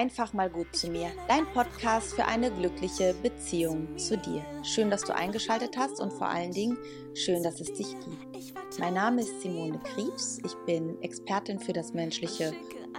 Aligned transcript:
Einfach 0.00 0.32
mal 0.32 0.48
gut 0.48 0.74
zu 0.74 0.88
mir, 0.88 1.10
dein 1.28 1.44
Podcast 1.52 2.14
für 2.14 2.24
eine 2.24 2.50
glückliche 2.50 3.12
Beziehung 3.22 3.98
zu 3.98 4.16
dir. 4.16 4.42
Schön, 4.62 4.88
dass 4.88 5.02
du 5.02 5.14
eingeschaltet 5.14 5.76
hast 5.76 6.00
und 6.00 6.10
vor 6.10 6.26
allen 6.26 6.52
Dingen 6.52 6.78
schön, 7.12 7.42
dass 7.42 7.60
es 7.60 7.70
dich 7.74 7.94
gibt. 8.00 8.78
Mein 8.78 8.94
Name 8.94 9.20
ist 9.20 9.42
Simone 9.42 9.78
Kriebs. 9.80 10.38
Ich 10.42 10.54
bin 10.64 10.98
Expertin 11.02 11.60
für 11.60 11.74
das 11.74 11.92
menschliche 11.92 12.54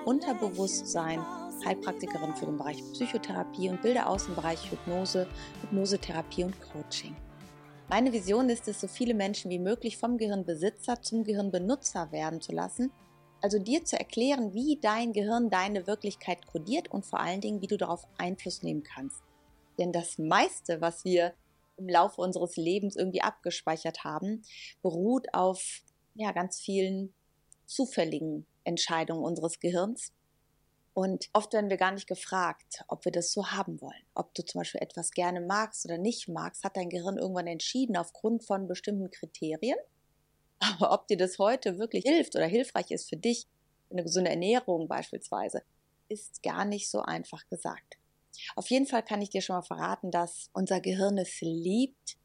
Unterbewusstsein, 0.06 1.26
Heilpraktikerin 1.66 2.36
für 2.36 2.46
den 2.46 2.58
Bereich 2.60 2.83
Psychotherapie 2.94 3.70
und 3.70 3.81
bilde 3.81 4.06
aus 4.06 4.28
im 4.28 4.36
Bereich 4.36 4.70
Hypnose, 4.70 5.26
Hypnosetherapie 5.62 6.44
und 6.44 6.56
Coaching. 6.72 7.15
Meine 7.90 8.13
Vision 8.13 8.47
ist 8.47 8.68
es, 8.68 8.79
so 8.79 8.88
viele 8.88 9.15
Menschen 9.15 9.49
wie 9.49 9.58
möglich 9.58 9.97
vom 9.97 10.20
Gehirnbesitzer 10.20 11.02
zum 11.02 11.24
Gehirnbenutzer 11.24 12.12
werden 12.12 12.42
zu 12.42 12.52
lassen 12.52 12.92
also 13.42 13.60
dir 13.60 13.83
zu 13.85 13.97
erklären, 13.97 14.53
wie 14.53 14.79
dein 14.81 15.13
Gehirn 15.13 15.49
deine 15.49 15.87
Wirklichkeit 15.87 16.45
kodiert 16.48 16.90
und 16.90 17.05
vor 17.05 17.20
allen 17.20 17.41
Dingen, 17.41 17.62
wie 17.62 17.67
du 17.67 17.77
darauf 17.77 18.08
Einfluss 18.17 18.63
nehmen 18.63 18.84
kannst. 18.84 19.22
Denn 19.77 19.91
das 19.91 20.18
meiste, 20.18 20.82
was 20.82 21.04
wir 21.05 21.34
im 21.77 21.90
Laufe 21.90 22.22
unseres 22.22 22.55
Lebens 22.55 22.96
irgendwie 22.96 23.22
abgespeichert 23.22 24.04
haben, 24.04 24.44
beruht 24.82 25.34
auf 25.34 25.82
ja, 26.16 26.32
ganz 26.32 26.59
vielen 26.59 27.13
zufälligen 27.66 28.46
Entscheidungen 28.63 29.23
unseres 29.23 29.60
Gehirns. 29.60 30.13
Und 30.94 31.30
oft 31.32 31.54
werden 31.54 31.70
wir 31.70 31.77
gar 31.77 31.91
nicht 31.91 32.08
gefragt, 32.08 32.84
ob 32.90 33.05
wir 33.05 33.13
das 33.13 33.32
so 33.32 33.48
haben 33.48 33.80
wollen. 33.82 34.04
Ob 34.13 34.34
du 34.35 34.44
zum 34.44 34.60
Beispiel 34.60 34.82
etwas 34.82 35.12
gerne 35.12 35.40
magst 35.40 35.85
oder 35.85 35.98
nicht 35.98 36.27
magst, 36.27 36.66
hat 36.66 36.76
dein 36.76 36.90
Gehirn 36.90 37.18
irgendwann 37.18 37.48
entschieden 37.48 37.96
aufgrund 37.96 38.44
von 38.44 38.68
bestimmten 38.68 39.10
Kriterien. 39.10 39.77
Aber 40.62 40.94
ob 40.94 41.08
dir 41.08 41.18
das 41.18 41.40
heute 41.40 41.80
wirklich 41.80 42.04
hilft 42.06 42.36
oder 42.36 42.46
hilfreich 42.46 42.92
ist 42.92 43.10
für 43.10 43.18
dich, 43.18 43.48
eine 43.90 44.04
gesunde 44.04 44.30
Ernährung 44.30 44.88
beispielsweise, 44.88 45.64
ist 46.08 46.44
gar 46.44 46.66
nicht 46.66 46.90
so 46.90 47.02
einfach 47.02 47.48
gesagt. 47.50 47.98
Auf 48.56 48.70
jeden 48.70 48.86
Fall 48.86 49.04
kann 49.04 49.22
ich 49.22 49.30
dir 49.30 49.42
schon 49.42 49.55
mal 49.55 49.64
verraten, 49.64 50.12
dass 50.12 50.50
unser 50.54 50.80
Gehirn 50.80 51.18
es 51.18 51.41
liebt, 51.41 52.18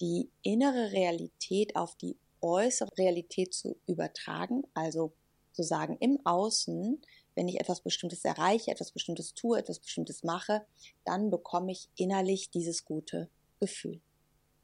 die 0.00 0.30
innere 0.42 0.92
Realität 0.92 1.76
auf 1.76 1.96
die 1.96 2.16
äußere 2.40 2.90
Realität 2.96 3.54
zu 3.54 3.76
übertragen, 3.86 4.62
also 4.74 5.12
zu 5.52 5.62
sagen 5.62 5.96
im 5.98 6.24
Außen, 6.24 7.00
wenn 7.34 7.48
ich 7.48 7.58
etwas 7.58 7.80
Bestimmtes 7.80 8.24
erreiche, 8.24 8.70
etwas 8.70 8.92
Bestimmtes 8.92 9.34
tue, 9.34 9.58
etwas 9.58 9.80
Bestimmtes 9.80 10.22
mache, 10.22 10.64
dann 11.04 11.30
bekomme 11.30 11.72
ich 11.72 11.88
innerlich 11.96 12.50
dieses 12.50 12.84
gute 12.84 13.28
Gefühl. 13.58 14.00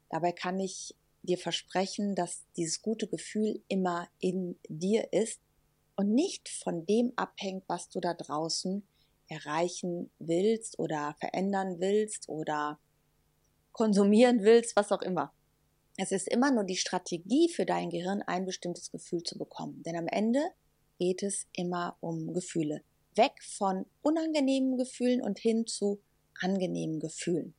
Dabei 0.09 0.31
kann 0.31 0.59
ich 0.59 0.95
dir 1.25 1.37
versprechen, 1.37 2.15
dass 2.15 2.45
dieses 2.55 2.81
gute 2.81 3.07
Gefühl 3.07 3.61
immer 3.67 4.07
in 4.19 4.57
dir 4.67 5.11
ist 5.11 5.39
und 5.95 6.13
nicht 6.13 6.49
von 6.49 6.85
dem 6.85 7.13
abhängt, 7.15 7.63
was 7.67 7.89
du 7.89 7.99
da 7.99 8.13
draußen 8.13 8.87
erreichen 9.27 10.11
willst 10.19 10.77
oder 10.79 11.15
verändern 11.19 11.79
willst 11.79 12.29
oder 12.29 12.79
konsumieren 13.71 14.43
willst, 14.43 14.75
was 14.75 14.91
auch 14.91 15.01
immer. 15.01 15.33
Es 15.97 16.11
ist 16.11 16.27
immer 16.27 16.51
nur 16.51 16.65
die 16.65 16.75
Strategie 16.75 17.49
für 17.49 17.65
dein 17.65 17.89
Gehirn, 17.89 18.21
ein 18.21 18.45
bestimmtes 18.45 18.91
Gefühl 18.91 19.23
zu 19.23 19.37
bekommen. 19.37 19.81
Denn 19.83 19.95
am 19.95 20.07
Ende 20.07 20.41
geht 20.99 21.23
es 21.23 21.47
immer 21.53 21.97
um 22.01 22.33
Gefühle. 22.33 22.81
Weg 23.15 23.31
von 23.43 23.85
unangenehmen 24.01 24.77
Gefühlen 24.77 25.21
und 25.21 25.39
hin 25.39 25.65
zu 25.67 26.01
angenehmen 26.41 26.99
Gefühlen. 26.99 27.55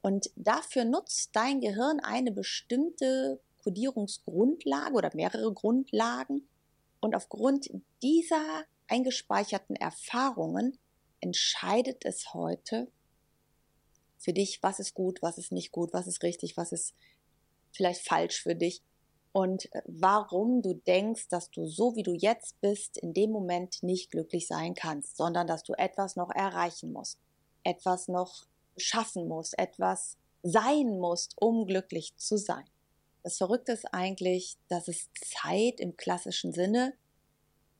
Und 0.00 0.30
dafür 0.36 0.84
nutzt 0.84 1.30
dein 1.34 1.60
Gehirn 1.60 2.00
eine 2.00 2.30
bestimmte 2.30 3.40
Kodierungsgrundlage 3.62 4.94
oder 4.94 5.10
mehrere 5.14 5.52
Grundlagen. 5.52 6.48
Und 7.00 7.14
aufgrund 7.14 7.70
dieser 8.02 8.64
eingespeicherten 8.86 9.76
Erfahrungen 9.76 10.78
entscheidet 11.20 12.04
es 12.04 12.32
heute 12.32 12.90
für 14.18 14.32
dich, 14.32 14.62
was 14.62 14.80
ist 14.80 14.94
gut, 14.94 15.20
was 15.22 15.38
ist 15.38 15.52
nicht 15.52 15.72
gut, 15.72 15.92
was 15.92 16.06
ist 16.06 16.22
richtig, 16.22 16.56
was 16.56 16.72
ist 16.72 16.94
vielleicht 17.72 18.06
falsch 18.06 18.42
für 18.42 18.54
dich 18.54 18.82
und 19.32 19.68
warum 19.86 20.62
du 20.62 20.74
denkst, 20.74 21.28
dass 21.28 21.50
du 21.50 21.66
so 21.66 21.94
wie 21.94 22.02
du 22.02 22.12
jetzt 22.12 22.60
bist, 22.60 22.98
in 22.98 23.14
dem 23.14 23.30
Moment 23.30 23.82
nicht 23.82 24.10
glücklich 24.10 24.46
sein 24.46 24.74
kannst, 24.74 25.16
sondern 25.16 25.46
dass 25.46 25.62
du 25.62 25.74
etwas 25.74 26.16
noch 26.16 26.30
erreichen 26.30 26.92
musst, 26.92 27.18
etwas 27.62 28.08
noch 28.08 28.46
schaffen 28.78 29.28
musst, 29.28 29.58
etwas 29.58 30.16
sein 30.42 30.98
musst, 30.98 31.34
um 31.36 31.66
glücklich 31.66 32.16
zu 32.16 32.36
sein. 32.36 32.64
Das 33.22 33.36
Verrückte 33.36 33.72
ist 33.72 33.92
eigentlich, 33.92 34.56
dass 34.68 34.88
es 34.88 35.10
Zeit 35.20 35.80
im 35.80 35.96
klassischen 35.96 36.52
Sinne 36.52 36.94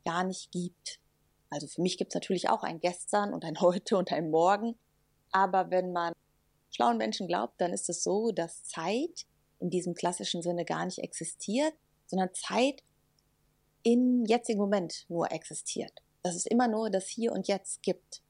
gar 0.04 0.24
nicht 0.24 0.50
gibt. 0.50 1.00
Also 1.50 1.66
für 1.66 1.82
mich 1.82 1.96
gibt 1.96 2.12
es 2.12 2.14
natürlich 2.14 2.48
auch 2.50 2.62
ein 2.62 2.80
Gestern 2.80 3.32
und 3.32 3.44
ein 3.44 3.58
Heute 3.60 3.96
und 3.96 4.12
ein 4.12 4.30
Morgen. 4.30 4.76
Aber 5.30 5.70
wenn 5.70 5.92
man 5.92 6.12
schlauen 6.70 6.98
Menschen 6.98 7.26
glaubt, 7.26 7.60
dann 7.60 7.72
ist 7.72 7.88
es 7.88 8.02
so, 8.02 8.30
dass 8.32 8.64
Zeit 8.64 9.26
in 9.60 9.70
diesem 9.70 9.94
klassischen 9.94 10.42
Sinne 10.42 10.64
gar 10.64 10.84
nicht 10.84 10.98
existiert, 10.98 11.74
sondern 12.06 12.32
Zeit 12.34 12.82
im 13.82 14.24
jetzigen 14.26 14.58
Moment 14.58 15.06
nur 15.08 15.30
existiert. 15.32 15.92
Dass 16.22 16.34
es 16.34 16.46
immer 16.46 16.68
nur 16.68 16.90
das 16.90 17.08
Hier 17.08 17.32
und 17.32 17.48
Jetzt 17.48 17.82
gibt. 17.82 18.22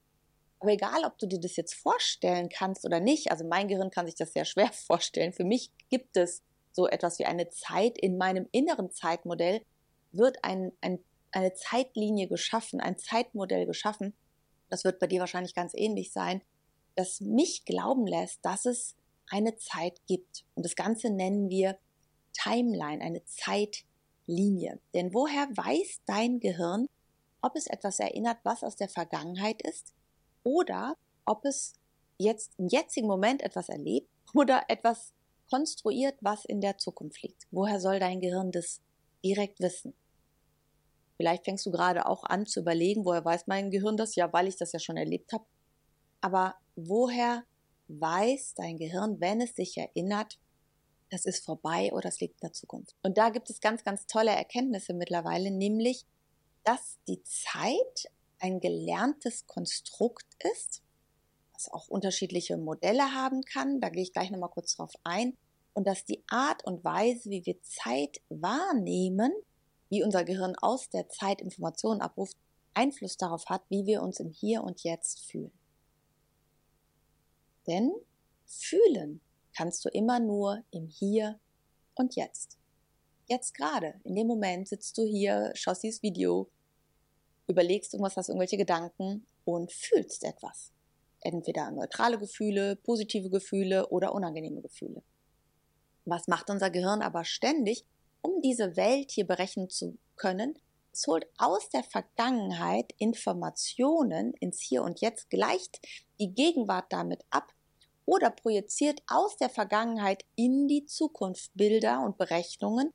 Aber 0.61 0.73
egal, 0.73 1.05
ob 1.05 1.19
du 1.19 1.27
dir 1.27 1.41
das 1.41 1.57
jetzt 1.57 1.75
vorstellen 1.75 2.49
kannst 2.49 2.85
oder 2.85 3.01
nicht, 3.01 3.31
also 3.31 3.45
mein 3.45 3.69
Gehirn 3.69 3.91
kann 3.91 4.07
sich 4.07 4.17
das 4.17 4.33
sehr 4.33 4.45
schwer 4.45 4.73
vorstellen. 4.73 5.33
Für 5.33 5.45
mich 5.45 5.71
gibt 5.89 6.17
es 6.17 6.43
so 6.73 6.87
etwas 6.87 7.19
wie 7.19 7.27
eine 7.27 7.49
Zeit 7.49 7.99
in 7.99 8.19
meinem 8.19 8.49
inneren 8.53 8.91
Zeitmodell, 8.91 9.63
wird 10.13 10.39
ein, 10.43 10.73
ein, 10.81 10.99
eine 11.33 11.55
Zeitlinie 11.55 12.29
geschaffen, 12.29 12.81
ein 12.81 12.99
Zeitmodell 12.99 13.67
geschaffen. 13.67 14.15
Das 14.71 14.85
wird 14.85 14.99
bei 14.99 15.07
dir 15.07 15.21
wahrscheinlich 15.21 15.55
ganz 15.55 15.73
ähnlich 15.75 16.13
sein, 16.13 16.43
das 16.95 17.21
mich 17.21 17.65
glauben 17.65 18.07
lässt, 18.07 18.45
dass 18.45 18.65
es 18.65 18.97
eine 19.31 19.57
Zeit 19.57 20.01
gibt. 20.07 20.45
Und 20.55 20.65
das 20.65 20.75
Ganze 20.75 21.11
nennen 21.11 21.49
wir 21.49 21.79
Timeline, 22.33 23.03
eine 23.03 23.25
Zeitlinie. 23.25 24.81
Denn 24.95 25.13
woher 25.15 25.49
weiß 25.57 26.03
dein 26.07 26.41
Gehirn, 26.41 26.89
ob 27.41 27.55
es 27.57 27.67
etwas 27.67 28.01
erinnert, 28.01 28.39
was 28.43 28.65
aus 28.65 28.77
der 28.77 28.89
Vergangenheit 28.89 29.63
ist, 29.63 29.95
oder 30.43 30.97
ob 31.25 31.45
es 31.45 31.75
jetzt 32.19 32.59
im 32.59 32.69
jetzigen 32.69 33.07
Moment 33.07 33.43
etwas 33.43 33.69
erlebt 33.69 34.09
oder 34.35 34.63
etwas 34.69 35.13
konstruiert, 35.51 36.17
was 36.21 36.45
in 36.45 36.61
der 36.61 36.79
Zukunft 36.79 37.23
liegt. 37.23 37.47
Woher 37.51 37.81
soll 37.81 37.99
dein 37.99 38.21
Gehirn 38.21 38.51
das 38.51 38.81
direkt 39.25 39.61
wissen? 39.61 39.95
Vielleicht 41.17 41.45
fängst 41.45 41.67
du 41.67 41.71
gerade 41.71 42.07
auch 42.07 42.25
an 42.25 42.47
zu 42.47 42.61
überlegen, 42.61 43.05
woher 43.05 43.25
weiß 43.25 43.47
mein 43.47 43.71
Gehirn 43.71 43.97
das? 43.97 44.15
Ja, 44.15 44.33
weil 44.33 44.47
ich 44.47 44.57
das 44.57 44.73
ja 44.73 44.79
schon 44.79 44.97
erlebt 44.97 45.33
habe. 45.33 45.45
Aber 46.21 46.55
woher 46.77 47.45
weiß 47.89 48.55
dein 48.55 48.77
Gehirn, 48.77 49.21
wenn 49.21 49.41
es 49.41 49.57
sich 49.57 49.77
erinnert, 49.77 50.39
das 51.11 51.25
ist 51.25 51.45
vorbei 51.45 51.91
oder 51.93 52.09
es 52.09 52.21
liegt 52.21 52.35
in 52.35 52.49
der 52.49 52.53
Zukunft? 52.53 52.95
Und 53.03 53.19
da 53.19 53.31
gibt 53.31 53.51
es 53.51 53.61
ganz, 53.61 53.83
ganz 53.83 54.07
tolle 54.07 54.31
Erkenntnisse 54.31 54.95
mittlerweile, 54.95 55.51
nämlich, 55.51 56.05
dass 56.65 56.99
die 57.09 57.23
Zeit 57.25 58.13
ein 58.41 58.61
gelerntes 58.61 59.47
Konstrukt 59.47 60.27
ist, 60.55 60.83
was 61.55 61.71
auch 61.71 61.89
unterschiedliche 61.89 62.57
Modelle 62.57 63.15
haben 63.15 63.43
kann. 63.43 63.81
Da 63.81 63.89
gehe 63.89 64.03
ich 64.03 64.13
gleich 64.13 64.31
nochmal 64.31 64.51
kurz 64.51 64.77
drauf 64.77 64.93
ein. 65.05 65.37
Und 65.75 65.87
dass 65.87 66.05
die 66.05 66.25
Art 66.29 66.65
und 66.65 66.85
Weise, 66.85 67.31
wie 67.31 67.45
wir 67.47 67.61
Zeit 67.63 68.21
wahrnehmen, 68.29 69.33
wie 69.89 70.03
unser 70.03 70.25
Gehirn 70.25 70.55
aus 70.57 70.91
der 70.91 71.09
Zeit 71.09 71.41
Informationen 71.41 72.01
abruft, 72.01 72.37
Einfluss 72.75 73.17
darauf 73.17 73.47
hat, 73.47 73.63
wie 73.69 73.87
wir 73.87 74.03
uns 74.03 74.21
im 74.21 74.31
Hier 74.31 74.63
und 74.63 74.83
Jetzt 74.83 75.21
fühlen. 75.21 75.53
Denn 77.67 77.93
fühlen 78.47 79.21
kannst 79.57 79.85
du 79.85 79.89
immer 79.89 80.21
nur 80.21 80.63
im 80.71 80.87
Hier 80.87 81.39
und 81.95 82.17
Jetzt. 82.17 82.59
Jetzt 83.27 83.55
gerade, 83.55 84.01
in 84.05 84.15
dem 84.15 84.27
Moment 84.27 84.69
sitzt 84.69 84.97
du 84.97 85.03
hier, 85.03 85.53
schaust 85.55 85.83
dieses 85.83 86.03
Video, 86.03 86.49
überlegst 87.49 87.95
irgendwas, 87.95 88.17
hast 88.17 88.29
irgendwelche 88.29 88.57
Gedanken 88.57 89.27
und 89.45 89.73
fühlst 89.73 90.25
etwas. 90.25 90.73
Entweder 91.21 91.71
neutrale 91.71 92.19
Gefühle, 92.19 92.77
positive 92.77 93.31
Gefühle 93.31 93.89
oder 93.89 94.15
unangenehme 94.15 94.61
Gefühle. 94.61 95.03
Was 96.05 96.29
macht 96.29 96.51
unser 96.51 96.71
Gehirn 96.71 97.03
aber 97.03 97.25
ständig, 97.25 97.85
um 98.23 98.41
diese 98.41 98.77
Welt 98.77 99.11
hier 99.11 99.27
berechnen 99.27 99.69
zu 99.69 99.99
können? 100.17 100.59
Es 100.93 101.07
holt 101.07 101.27
aus 101.39 101.69
der 101.71 101.83
Vergangenheit 101.83 102.93
Informationen 102.99 104.35
ins 104.35 104.61
Hier 104.61 104.83
und 104.83 105.01
Jetzt, 105.01 105.31
gleicht 105.31 105.81
die 106.21 106.35
Gegenwart 106.35 106.87
damit 106.93 107.25
ab 107.31 107.53
oder 108.05 108.31
projiziert 108.31 109.03
aus 109.07 109.37
der 109.37 109.51
Vergangenheit 109.51 110.25
in 110.35 110.67
die 110.67 110.87
Zukunft 110.87 111.51
Bilder 111.55 112.03
und 112.05 112.17
Berechnungen, 112.17 112.93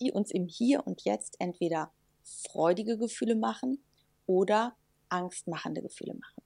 die 0.00 0.12
uns 0.12 0.30
im 0.30 0.46
Hier 0.46 0.86
und 0.86 1.04
Jetzt 1.04 1.36
entweder 1.38 1.90
freudige 2.24 2.98
Gefühle 2.98 3.34
machen 3.34 3.82
oder 4.26 4.76
angstmachende 5.08 5.82
Gefühle 5.82 6.14
machen. 6.14 6.42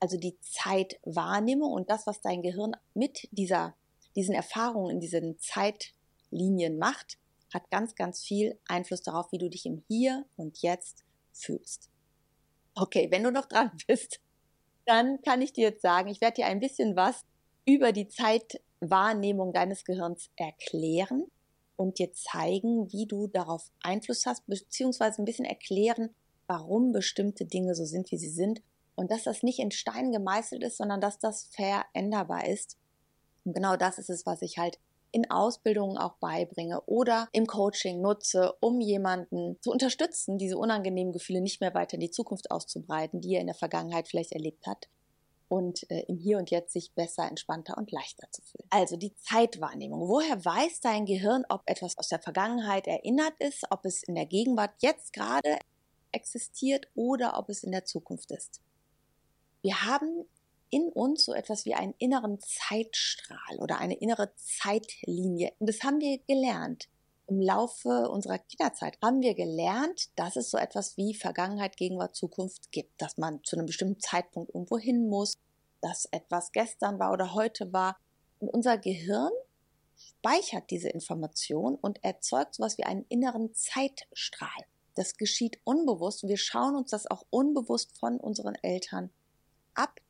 Also 0.00 0.16
die 0.16 0.38
Zeitwahrnehmung 0.40 1.72
und 1.72 1.90
das, 1.90 2.06
was 2.06 2.20
dein 2.20 2.42
Gehirn 2.42 2.72
mit 2.94 3.28
dieser, 3.32 3.74
diesen 4.16 4.34
Erfahrungen 4.34 4.90
in 4.90 5.00
diesen 5.00 5.38
Zeitlinien 5.38 6.78
macht, 6.78 7.18
hat 7.52 7.70
ganz, 7.70 7.94
ganz 7.94 8.22
viel 8.22 8.58
Einfluss 8.66 9.02
darauf, 9.02 9.30
wie 9.32 9.38
du 9.38 9.50
dich 9.50 9.66
im 9.66 9.82
Hier 9.88 10.24
und 10.36 10.62
Jetzt 10.62 11.04
fühlst. 11.32 11.90
Okay, 12.74 13.08
wenn 13.10 13.24
du 13.24 13.30
noch 13.30 13.46
dran 13.46 13.70
bist, 13.86 14.20
dann 14.86 15.20
kann 15.22 15.42
ich 15.42 15.52
dir 15.52 15.68
jetzt 15.68 15.82
sagen, 15.82 16.08
ich 16.08 16.20
werde 16.20 16.36
dir 16.36 16.46
ein 16.46 16.60
bisschen 16.60 16.96
was 16.96 17.24
über 17.66 17.92
die 17.92 18.08
Zeitwahrnehmung 18.08 19.52
deines 19.52 19.84
Gehirns 19.84 20.30
erklären 20.36 21.30
und 21.80 21.98
dir 21.98 22.12
zeigen, 22.12 22.92
wie 22.92 23.06
du 23.06 23.26
darauf 23.26 23.70
Einfluss 23.82 24.26
hast, 24.26 24.46
beziehungsweise 24.46 25.22
ein 25.22 25.24
bisschen 25.24 25.46
erklären, 25.46 26.10
warum 26.46 26.92
bestimmte 26.92 27.46
Dinge 27.46 27.74
so 27.74 27.86
sind, 27.86 28.10
wie 28.10 28.18
sie 28.18 28.28
sind 28.28 28.60
und 28.96 29.10
dass 29.10 29.22
das 29.22 29.42
nicht 29.42 29.58
in 29.58 29.70
Stein 29.70 30.12
gemeißelt 30.12 30.62
ist, 30.62 30.76
sondern 30.76 31.00
dass 31.00 31.18
das 31.18 31.48
veränderbar 31.52 32.46
ist. 32.46 32.76
Und 33.46 33.54
genau 33.54 33.76
das 33.76 33.98
ist 33.98 34.10
es, 34.10 34.26
was 34.26 34.42
ich 34.42 34.58
halt 34.58 34.78
in 35.10 35.30
Ausbildungen 35.30 35.96
auch 35.96 36.16
beibringe 36.20 36.82
oder 36.82 37.28
im 37.32 37.46
Coaching 37.46 38.02
nutze, 38.02 38.52
um 38.60 38.82
jemanden 38.82 39.56
zu 39.62 39.70
unterstützen, 39.70 40.36
diese 40.36 40.58
unangenehmen 40.58 41.14
Gefühle 41.14 41.40
nicht 41.40 41.62
mehr 41.62 41.72
weiter 41.72 41.94
in 41.94 42.00
die 42.00 42.10
Zukunft 42.10 42.50
auszubreiten, 42.50 43.22
die 43.22 43.34
er 43.34 43.40
in 43.40 43.46
der 43.46 43.56
Vergangenheit 43.56 44.06
vielleicht 44.06 44.32
erlebt 44.32 44.66
hat 44.66 44.90
und 45.50 45.90
äh, 45.90 46.04
im 46.06 46.16
Hier 46.16 46.38
und 46.38 46.50
Jetzt 46.50 46.72
sich 46.72 46.94
besser, 46.94 47.28
entspannter 47.28 47.76
und 47.76 47.90
leichter 47.90 48.30
zu 48.30 48.40
fühlen. 48.40 48.68
Also 48.70 48.96
die 48.96 49.14
Zeitwahrnehmung. 49.16 50.08
Woher 50.08 50.42
weiß 50.44 50.80
dein 50.80 51.06
Gehirn, 51.06 51.44
ob 51.48 51.62
etwas 51.66 51.98
aus 51.98 52.08
der 52.08 52.20
Vergangenheit 52.20 52.86
erinnert 52.86 53.34
ist, 53.40 53.64
ob 53.70 53.84
es 53.84 54.04
in 54.04 54.14
der 54.14 54.26
Gegenwart 54.26 54.70
jetzt 54.78 55.12
gerade 55.12 55.58
existiert 56.12 56.86
oder 56.94 57.36
ob 57.36 57.48
es 57.48 57.64
in 57.64 57.72
der 57.72 57.84
Zukunft 57.84 58.30
ist? 58.30 58.60
Wir 59.62 59.82
haben 59.82 60.24
in 60.70 60.88
uns 60.88 61.24
so 61.24 61.34
etwas 61.34 61.64
wie 61.64 61.74
einen 61.74 61.94
inneren 61.98 62.38
Zeitstrahl 62.38 63.58
oder 63.58 63.78
eine 63.78 63.94
innere 63.94 64.32
Zeitlinie. 64.36 65.52
Und 65.58 65.68
das 65.68 65.82
haben 65.82 66.00
wir 66.00 66.18
gelernt. 66.28 66.88
Im 67.30 67.40
Laufe 67.40 68.08
unserer 68.10 68.38
Kinderzeit 68.38 68.98
haben 69.00 69.22
wir 69.22 69.34
gelernt, 69.34 70.08
dass 70.16 70.34
es 70.34 70.50
so 70.50 70.58
etwas 70.58 70.96
wie 70.96 71.14
Vergangenheit, 71.14 71.76
Gegenwart, 71.76 72.16
Zukunft 72.16 72.72
gibt, 72.72 73.00
dass 73.00 73.18
man 73.18 73.42
zu 73.44 73.56
einem 73.56 73.66
bestimmten 73.66 74.00
Zeitpunkt 74.00 74.52
irgendwo 74.52 74.78
hin 74.78 75.08
muss, 75.08 75.38
dass 75.80 76.06
etwas 76.10 76.50
gestern 76.50 76.98
war 76.98 77.12
oder 77.12 77.32
heute 77.32 77.72
war. 77.72 77.96
Und 78.40 78.48
unser 78.48 78.78
Gehirn 78.78 79.30
speichert 79.96 80.70
diese 80.70 80.88
Information 80.88 81.76
und 81.76 82.02
erzeugt 82.02 82.54
so 82.56 82.64
etwas 82.64 82.78
wie 82.78 82.84
einen 82.84 83.06
inneren 83.08 83.54
Zeitstrahl. 83.54 84.64
Das 84.96 85.16
geschieht 85.16 85.60
unbewusst 85.62 86.26
wir 86.26 86.36
schauen 86.36 86.74
uns 86.74 86.90
das 86.90 87.08
auch 87.08 87.24
unbewusst 87.30 87.96
von 87.96 88.18
unseren 88.18 88.56
Eltern 88.56 89.10
ab 89.74 90.00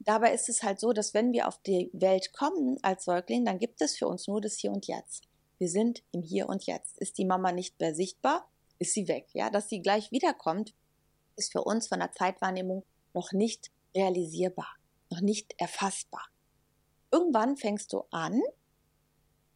Dabei 0.00 0.34
ist 0.34 0.48
es 0.48 0.62
halt 0.62 0.80
so, 0.80 0.92
dass 0.92 1.14
wenn 1.14 1.32
wir 1.32 1.48
auf 1.48 1.62
die 1.62 1.90
Welt 1.92 2.32
kommen 2.32 2.78
als 2.82 3.04
Säugling, 3.04 3.44
dann 3.44 3.58
gibt 3.58 3.80
es 3.80 3.96
für 3.96 4.06
uns 4.06 4.26
nur 4.26 4.40
das 4.40 4.56
Hier 4.56 4.70
und 4.70 4.86
Jetzt. 4.86 5.24
Wir 5.58 5.68
sind 5.68 6.02
im 6.12 6.22
Hier 6.22 6.48
und 6.48 6.66
Jetzt. 6.66 6.98
Ist 6.98 7.18
die 7.18 7.24
Mama 7.24 7.52
nicht 7.52 7.78
mehr 7.80 7.94
sichtbar, 7.94 8.48
ist 8.78 8.94
sie 8.94 9.08
weg. 9.08 9.28
Ja, 9.32 9.50
dass 9.50 9.68
sie 9.68 9.80
gleich 9.82 10.10
wiederkommt, 10.10 10.74
ist 11.36 11.52
für 11.52 11.62
uns 11.62 11.88
von 11.88 12.00
der 12.00 12.12
Zeitwahrnehmung 12.12 12.84
noch 13.12 13.32
nicht 13.32 13.70
realisierbar, 13.94 14.68
noch 15.10 15.20
nicht 15.20 15.54
erfassbar. 15.58 16.26
Irgendwann 17.10 17.56
fängst 17.56 17.92
du 17.92 18.04
an, 18.10 18.40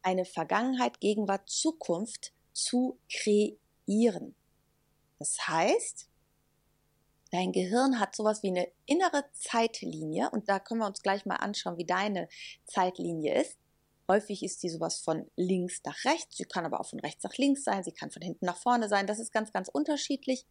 eine 0.01 0.25
Vergangenheit, 0.25 1.01
Gegenwart, 1.01 1.49
Zukunft 1.49 2.33
zu 2.53 2.97
kreieren. 3.09 4.35
Das 5.17 5.47
heißt, 5.47 6.09
Dein 7.31 7.51
Gehirn 7.51 7.99
hat 7.99 8.15
sowas 8.15 8.41
wie 8.41 8.47
eine 8.47 8.67
innere 8.85 9.23
Zeitlinie 9.33 10.31
und 10.31 10.49
da 10.49 10.59
können 10.59 10.79
wir 10.79 10.87
uns 10.87 11.03
gleich 11.03 11.25
mal 11.25 11.35
anschauen, 11.35 11.77
wie 11.77 11.85
deine 11.85 12.27
Zeitlinie 12.65 13.39
ist. 13.41 13.57
Häufig 14.09 14.43
ist 14.43 14.63
die 14.63 14.69
sowas 14.69 14.99
von 14.99 15.29
links 15.35 15.81
nach 15.85 16.03
rechts, 16.03 16.37
sie 16.37 16.45
kann 16.45 16.65
aber 16.65 16.79
auch 16.79 16.87
von 16.87 16.99
rechts 16.99 17.23
nach 17.23 17.37
links 17.37 17.63
sein, 17.63 17.83
sie 17.83 17.91
kann 17.91 18.09
von 18.09 18.21
hinten 18.21 18.45
nach 18.45 18.57
vorne 18.57 18.89
sein, 18.89 19.07
das 19.07 19.19
ist 19.19 19.31
ganz, 19.31 19.51
ganz 19.51 19.69
unterschiedlich. 19.69 20.45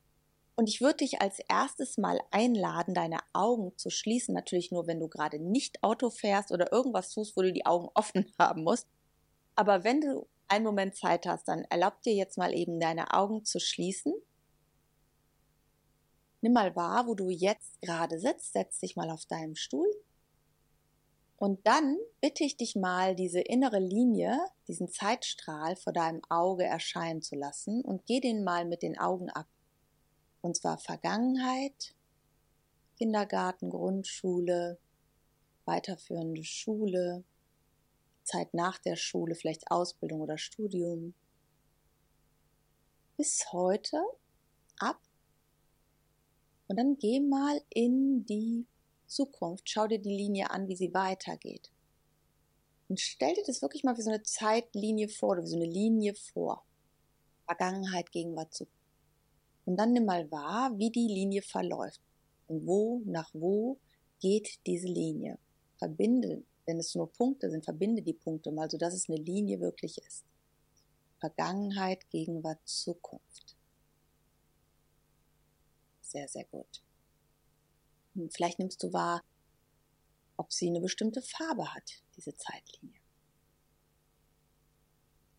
Und 0.55 0.69
ich 0.69 0.81
würde 0.81 0.99
dich 0.99 1.20
als 1.20 1.40
erstes 1.49 1.99
mal 1.99 2.20
einladen, 2.31 2.94
deine 2.94 3.19
Augen 3.32 3.76
zu 3.76 3.90
schließen, 3.90 4.34
natürlich 4.34 4.70
nur, 4.70 4.87
wenn 4.87 5.00
du 5.00 5.08
gerade 5.08 5.38
nicht 5.38 5.82
Auto 5.82 6.10
fährst 6.10 6.52
oder 6.52 6.72
irgendwas 6.72 7.10
tust, 7.10 7.37
wo 7.37 7.43
du 7.43 7.52
die 7.52 7.66
Augen 7.66 7.88
offen 7.94 8.32
haben 8.38 8.62
musst. 8.62 8.87
Aber 9.55 9.84
wenn 9.84 10.00
du 10.00 10.26
einen 10.49 10.64
Moment 10.64 10.96
Zeit 10.96 11.26
hast, 11.26 11.49
dann 11.49 11.64
erlaub 11.64 12.00
dir 12.02 12.14
jetzt 12.14 12.38
mal 12.38 12.54
eben 12.54 12.81
deine 12.81 13.12
Augen 13.12 13.44
zu 13.44 13.61
schließen 13.61 14.14
Nimm 16.40 16.52
mal 16.52 16.76
wahr, 16.76 17.06
wo 17.06 17.14
du 17.14 17.31
jetzt 17.31 17.81
gerade 17.82 18.19
sitzt, 18.19 18.52
setz 18.52 18.78
dich 18.78 18.94
mal 18.94 19.11
auf 19.11 19.26
deinem 19.26 19.56
Stuhl. 19.56 19.88
Und 21.38 21.64
dann 21.69 21.96
bitte 22.20 22.43
ich 22.43 22.56
dich 22.56 22.75
mal, 22.75 23.14
diese 23.14 23.40
innere 23.40 23.79
Linie, 23.79 24.37
diesen 24.67 24.88
Zeitstrahl 24.88 25.76
vor 25.76 25.93
deinem 25.93 26.20
Auge 26.29 26.64
erscheinen 26.64 27.23
zu 27.23 27.37
lassen 27.37 27.81
und 27.82 28.05
geh 28.06 28.19
den 28.19 28.43
mal 28.43 28.64
mit 28.64 28.82
den 28.82 28.99
Augen 28.99 29.31
ab. 29.31 29.46
Und 30.40 30.56
zwar 30.56 30.79
Vergangenheit, 30.79 31.94
Kindergarten, 32.96 33.70
Grundschule, 33.70 34.79
weiterführende 35.64 36.43
Schule, 36.43 37.23
Zeit 38.25 38.52
nach 38.52 38.79
der 38.79 38.96
Schule, 38.96 39.37
vielleicht 39.37 39.70
Ausbildung 39.70 40.20
oder 40.20 40.38
Studium. 40.38 41.14
Bis 43.17 43.52
heute 43.52 44.02
ab 44.81 45.00
und 46.67 46.76
dann 46.76 46.99
geh 46.99 47.20
mal 47.20 47.61
in 47.70 48.26
die 48.26 48.67
Zukunft, 49.08 49.69
schau 49.69 49.87
dir 49.87 49.99
die 49.99 50.14
Linie 50.14 50.50
an, 50.50 50.69
wie 50.69 50.76
sie 50.76 50.94
weitergeht. 50.94 51.70
Und 52.88 53.00
stell 53.00 53.34
dir 53.34 53.44
das 53.46 53.60
wirklich 53.60 53.84
mal 53.84 53.96
wie 53.96 54.02
so 54.02 54.10
eine 54.10 54.22
Zeitlinie 54.22 55.08
vor 55.08 55.31
oder 55.31 55.43
wie 55.43 55.49
so 55.49 55.56
eine 55.56 55.66
Linie 55.66 56.14
vor. 56.14 56.64
Vergangenheit, 57.44 58.10
Gegenwart, 58.12 58.55
Zukunft. 58.55 58.78
Und 59.66 59.76
dann 59.76 59.93
nimm 59.93 60.06
mal 60.06 60.31
wahr, 60.31 60.78
wie 60.78 60.90
die 60.90 61.08
Linie 61.08 61.43
verläuft. 61.43 62.00
Und 62.46 62.66
wo, 62.66 63.02
nach 63.05 63.31
wo 63.34 63.78
geht 64.20 64.58
diese 64.66 64.87
Linie. 64.87 65.38
Verbinde, 65.76 66.43
wenn 66.64 66.78
es 66.78 66.94
nur 66.94 67.12
Punkte 67.12 67.50
sind, 67.50 67.64
verbinde 67.64 68.02
die 68.02 68.14
Punkte 68.14 68.50
mal, 68.50 68.70
sodass 68.70 68.94
es 68.94 69.08
eine 69.08 69.19
Linie 69.19 69.61
wirklich 69.61 69.99
ist. 69.99 70.25
Vergangenheit, 71.20 72.08
Gegenwart, 72.11 72.61
Zukunft. 72.64 73.56
Sehr, 76.00 76.26
sehr 76.28 76.44
gut. 76.44 76.82
Vielleicht 78.31 78.59
nimmst 78.59 78.82
du 78.82 78.93
wahr, 78.93 79.23
ob 80.37 80.53
sie 80.53 80.69
eine 80.69 80.81
bestimmte 80.81 81.23
Farbe 81.23 81.73
hat, 81.75 82.03
diese 82.17 82.35
Zeitlinie. 82.35 83.00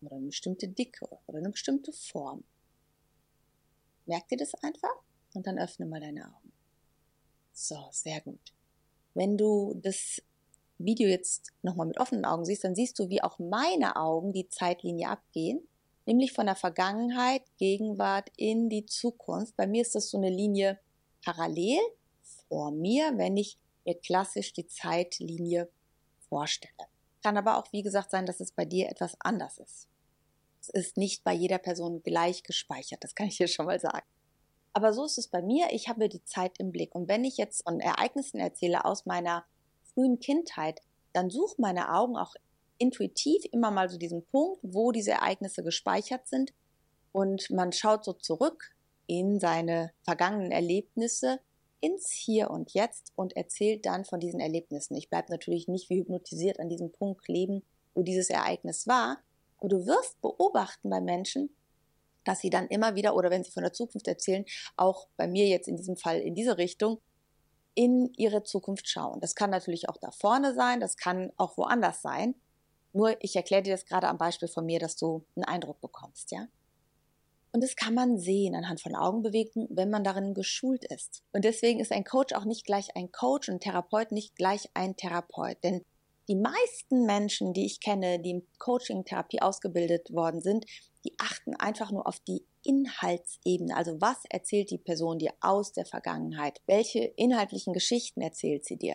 Oder 0.02 0.16
eine 0.16 0.26
bestimmte 0.26 0.68
Dicke 0.68 1.06
oder 1.26 1.38
eine 1.38 1.50
bestimmte 1.50 1.92
Form. 1.92 2.44
Merk 4.06 4.28
dir 4.28 4.38
das 4.38 4.54
einfach 4.54 5.02
und 5.34 5.46
dann 5.46 5.58
öffne 5.58 5.86
mal 5.86 6.00
deine 6.00 6.26
Augen. 6.26 6.52
So, 7.52 7.88
sehr 7.90 8.20
gut. 8.22 8.54
Wenn 9.14 9.36
du 9.36 9.74
das 9.82 10.22
Video 10.78 11.08
jetzt 11.08 11.52
nochmal 11.62 11.86
mit 11.86 12.00
offenen 12.00 12.24
Augen 12.24 12.44
siehst, 12.44 12.64
dann 12.64 12.74
siehst 12.74 12.98
du, 12.98 13.10
wie 13.10 13.22
auch 13.22 13.38
meine 13.38 13.96
Augen 13.96 14.32
die 14.32 14.48
Zeitlinie 14.48 15.08
abgehen 15.08 15.68
nämlich 16.10 16.32
von 16.32 16.46
der 16.46 16.56
Vergangenheit, 16.56 17.42
Gegenwart 17.56 18.30
in 18.36 18.68
die 18.68 18.84
Zukunft. 18.84 19.56
Bei 19.56 19.66
mir 19.66 19.82
ist 19.82 19.94
das 19.94 20.10
so 20.10 20.18
eine 20.18 20.30
Linie 20.30 20.80
parallel 21.24 21.78
vor 22.50 22.72
mir, 22.72 23.16
wenn 23.16 23.38
ich 23.38 23.56
mir 23.86 23.94
klassisch 23.94 24.52
die 24.52 24.66
Zeitlinie 24.66 25.70
vorstelle. 26.28 26.88
Kann 27.22 27.38
aber 27.38 27.56
auch, 27.56 27.72
wie 27.72 27.82
gesagt, 27.82 28.10
sein, 28.10 28.26
dass 28.26 28.40
es 28.40 28.52
bei 28.52 28.66
dir 28.66 28.90
etwas 28.90 29.16
anders 29.20 29.58
ist. 29.58 29.88
Es 30.60 30.68
ist 30.68 30.96
nicht 30.98 31.24
bei 31.24 31.32
jeder 31.32 31.58
Person 31.58 32.02
gleich 32.02 32.42
gespeichert, 32.42 33.02
das 33.02 33.14
kann 33.14 33.28
ich 33.28 33.38
dir 33.38 33.48
schon 33.48 33.66
mal 33.66 33.80
sagen. 33.80 34.06
Aber 34.72 34.92
so 34.92 35.04
ist 35.04 35.18
es 35.18 35.28
bei 35.28 35.40
mir, 35.40 35.68
ich 35.70 35.88
habe 35.88 36.08
die 36.08 36.24
Zeit 36.24 36.58
im 36.58 36.70
Blick. 36.70 36.94
Und 36.94 37.08
wenn 37.08 37.24
ich 37.24 37.38
jetzt 37.38 37.62
von 37.64 37.80
Ereignissen 37.80 38.38
erzähle 38.38 38.84
aus 38.84 39.06
meiner 39.06 39.44
frühen 39.94 40.20
Kindheit, 40.20 40.80
dann 41.12 41.30
suchen 41.30 41.62
meine 41.62 41.92
Augen 41.92 42.16
auch 42.16 42.34
intuitiv 42.78 43.44
immer 43.52 43.70
mal 43.70 43.88
so 43.88 43.98
diesen 43.98 44.24
Punkt, 44.26 44.60
wo 44.62 44.92
diese 44.92 45.12
Ereignisse 45.12 45.62
gespeichert 45.62 46.28
sind 46.28 46.52
und 47.12 47.50
man 47.50 47.72
schaut 47.72 48.04
so 48.04 48.12
zurück 48.12 48.74
in 49.06 49.40
seine 49.40 49.92
vergangenen 50.04 50.52
Erlebnisse 50.52 51.40
ins 51.80 52.10
Hier 52.10 52.50
und 52.50 52.72
Jetzt 52.72 53.12
und 53.16 53.36
erzählt 53.36 53.86
dann 53.86 54.04
von 54.04 54.20
diesen 54.20 54.40
Erlebnissen. 54.40 54.96
Ich 54.96 55.08
bleibe 55.08 55.30
natürlich 55.30 55.68
nicht 55.68 55.90
wie 55.90 55.98
hypnotisiert 55.98 56.60
an 56.60 56.68
diesem 56.68 56.92
Punkt 56.92 57.22
kleben, 57.22 57.62
wo 57.94 58.02
dieses 58.02 58.30
Ereignis 58.30 58.86
war, 58.86 59.18
aber 59.58 59.68
du 59.68 59.86
wirst 59.86 60.20
beobachten 60.20 60.90
bei 60.90 61.00
Menschen, 61.00 61.54
dass 62.24 62.40
sie 62.40 62.50
dann 62.50 62.68
immer 62.68 62.94
wieder 62.94 63.14
oder 63.14 63.30
wenn 63.30 63.44
sie 63.44 63.50
von 63.50 63.62
der 63.62 63.72
Zukunft 63.72 64.06
erzählen, 64.08 64.44
auch 64.76 65.08
bei 65.16 65.26
mir 65.26 65.46
jetzt 65.46 65.68
in 65.68 65.76
diesem 65.76 65.96
Fall 65.96 66.18
in 66.20 66.34
diese 66.34 66.58
Richtung, 66.58 67.00
in 67.74 68.12
ihre 68.16 68.42
Zukunft 68.42 68.88
schauen. 68.88 69.20
Das 69.20 69.34
kann 69.34 69.50
natürlich 69.50 69.88
auch 69.88 69.96
da 69.96 70.10
vorne 70.10 70.54
sein, 70.54 70.80
das 70.80 70.96
kann 70.96 71.32
auch 71.36 71.56
woanders 71.56 72.02
sein. 72.02 72.34
Nur 72.92 73.16
ich 73.22 73.36
erkläre 73.36 73.62
dir 73.62 73.74
das 73.74 73.84
gerade 73.84 74.08
am 74.08 74.18
Beispiel 74.18 74.48
von 74.48 74.66
mir, 74.66 74.80
dass 74.80 74.96
du 74.96 75.24
einen 75.36 75.44
Eindruck 75.44 75.80
bekommst, 75.80 76.32
ja? 76.32 76.46
Und 77.52 77.62
das 77.62 77.74
kann 77.74 77.94
man 77.94 78.18
sehen 78.18 78.54
anhand 78.54 78.80
von 78.80 78.94
Augenbewegungen, 78.94 79.68
wenn 79.70 79.90
man 79.90 80.04
darin 80.04 80.34
geschult 80.34 80.84
ist. 80.84 81.22
Und 81.32 81.44
deswegen 81.44 81.80
ist 81.80 81.92
ein 81.92 82.04
Coach 82.04 82.32
auch 82.34 82.44
nicht 82.44 82.64
gleich 82.64 82.94
ein 82.96 83.10
Coach 83.10 83.48
und 83.48 83.56
ein 83.56 83.60
Therapeut 83.60 84.12
nicht 84.12 84.36
gleich 84.36 84.68
ein 84.74 84.96
Therapeut. 84.96 85.58
Denn 85.64 85.84
die 86.28 86.36
meisten 86.36 87.06
Menschen, 87.06 87.52
die 87.52 87.66
ich 87.66 87.80
kenne, 87.80 88.20
die 88.20 88.30
im 88.30 88.46
Coaching-Therapie 88.58 89.42
ausgebildet 89.42 90.12
worden 90.12 90.40
sind, 90.40 90.64
die 91.04 91.14
achten 91.18 91.56
einfach 91.56 91.90
nur 91.90 92.06
auf 92.06 92.20
die 92.20 92.44
Inhaltsebene. 92.62 93.74
Also 93.76 94.00
was 94.00 94.18
erzählt 94.28 94.70
die 94.70 94.78
Person 94.78 95.18
dir 95.18 95.32
aus 95.40 95.72
der 95.72 95.86
Vergangenheit? 95.86 96.60
Welche 96.66 97.00
inhaltlichen 97.00 97.72
Geschichten 97.72 98.20
erzählt 98.20 98.64
sie 98.64 98.76
dir? 98.76 98.94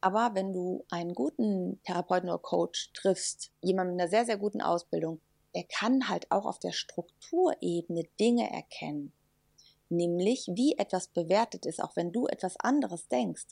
Aber 0.00 0.32
wenn 0.34 0.52
du 0.52 0.84
einen 0.90 1.14
guten 1.14 1.80
Therapeuten 1.84 2.28
oder 2.28 2.38
Coach 2.38 2.90
triffst, 2.92 3.52
jemanden 3.62 3.94
mit 3.94 4.02
einer 4.02 4.10
sehr, 4.10 4.26
sehr 4.26 4.36
guten 4.36 4.60
Ausbildung, 4.60 5.20
der 5.54 5.64
kann 5.64 6.08
halt 6.08 6.30
auch 6.30 6.46
auf 6.46 6.58
der 6.58 6.72
Strukturebene 6.72 8.04
Dinge 8.18 8.50
erkennen. 8.50 9.12
Nämlich, 9.88 10.48
wie 10.52 10.76
etwas 10.76 11.08
bewertet 11.08 11.66
ist, 11.66 11.82
auch 11.82 11.94
wenn 11.96 12.12
du 12.12 12.26
etwas 12.26 12.56
anderes 12.58 13.08
denkst. 13.08 13.46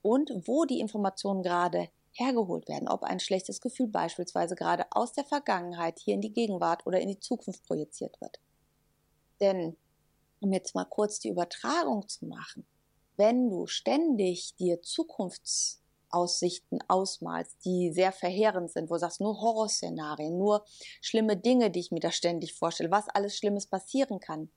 Und 0.00 0.32
wo 0.46 0.64
die 0.64 0.80
Informationen 0.80 1.42
gerade 1.42 1.88
hergeholt 2.12 2.68
werden, 2.68 2.88
ob 2.88 3.02
ein 3.02 3.20
schlechtes 3.20 3.60
Gefühl 3.60 3.88
beispielsweise 3.88 4.54
gerade 4.54 4.86
aus 4.90 5.12
der 5.12 5.24
Vergangenheit 5.24 5.98
hier 5.98 6.14
in 6.14 6.20
die 6.20 6.32
Gegenwart 6.32 6.86
oder 6.86 7.00
in 7.00 7.08
die 7.08 7.20
Zukunft 7.20 7.64
projiziert 7.64 8.20
wird. 8.20 8.40
Denn, 9.40 9.76
um 10.40 10.52
jetzt 10.52 10.74
mal 10.74 10.84
kurz 10.84 11.18
die 11.20 11.30
Übertragung 11.30 12.08
zu 12.08 12.26
machen, 12.26 12.66
wenn 13.16 13.50
du 13.50 13.66
ständig 13.66 14.54
dir 14.56 14.82
Zukunftsaussichten 16.12 16.78
ausmalst, 16.88 17.64
die 17.64 17.92
sehr 17.92 18.12
verheerend 18.12 18.70
sind, 18.70 18.90
wo 18.90 18.94
du 18.94 19.00
sagst, 19.00 19.20
nur 19.20 19.40
Horrorszenarien, 19.40 20.38
nur 20.38 20.64
schlimme 21.00 21.36
Dinge, 21.36 21.70
die 21.70 21.80
ich 21.80 21.90
mir 21.90 22.00
da 22.00 22.10
ständig 22.10 22.54
vorstelle, 22.54 22.90
was 22.90 23.08
alles 23.08 23.36
Schlimmes 23.36 23.66
passieren 23.66 24.20
kann, 24.20 24.50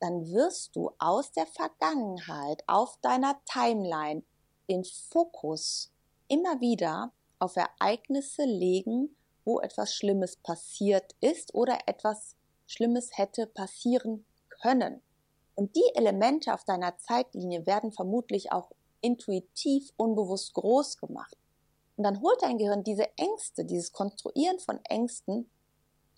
dann 0.00 0.26
wirst 0.32 0.76
du 0.76 0.90
aus 0.98 1.32
der 1.32 1.46
Vergangenheit 1.46 2.62
auf 2.66 2.98
deiner 3.02 3.40
Timeline 3.44 4.22
den 4.68 4.84
Fokus 4.84 5.92
immer 6.28 6.60
wieder 6.60 7.12
auf 7.38 7.56
Ereignisse 7.56 8.44
legen, 8.44 9.16
wo 9.44 9.60
etwas 9.60 9.94
Schlimmes 9.94 10.36
passiert 10.36 11.14
ist 11.20 11.54
oder 11.54 11.78
etwas 11.86 12.36
Schlimmes 12.66 13.10
hätte 13.16 13.46
passieren 13.46 14.24
können. 14.48 15.02
Und 15.54 15.74
die 15.76 15.94
Elemente 15.94 16.54
auf 16.54 16.64
deiner 16.64 16.96
Zeitlinie 16.98 17.66
werden 17.66 17.92
vermutlich 17.92 18.52
auch 18.52 18.70
intuitiv 19.02 19.90
unbewusst 19.96 20.54
groß 20.54 20.96
gemacht. 20.96 21.36
Und 21.96 22.04
dann 22.04 22.22
holt 22.22 22.40
dein 22.42 22.58
Gehirn 22.58 22.84
diese 22.84 23.06
Ängste, 23.18 23.64
dieses 23.64 23.92
Konstruieren 23.92 24.58
von 24.58 24.80
Ängsten 24.84 25.50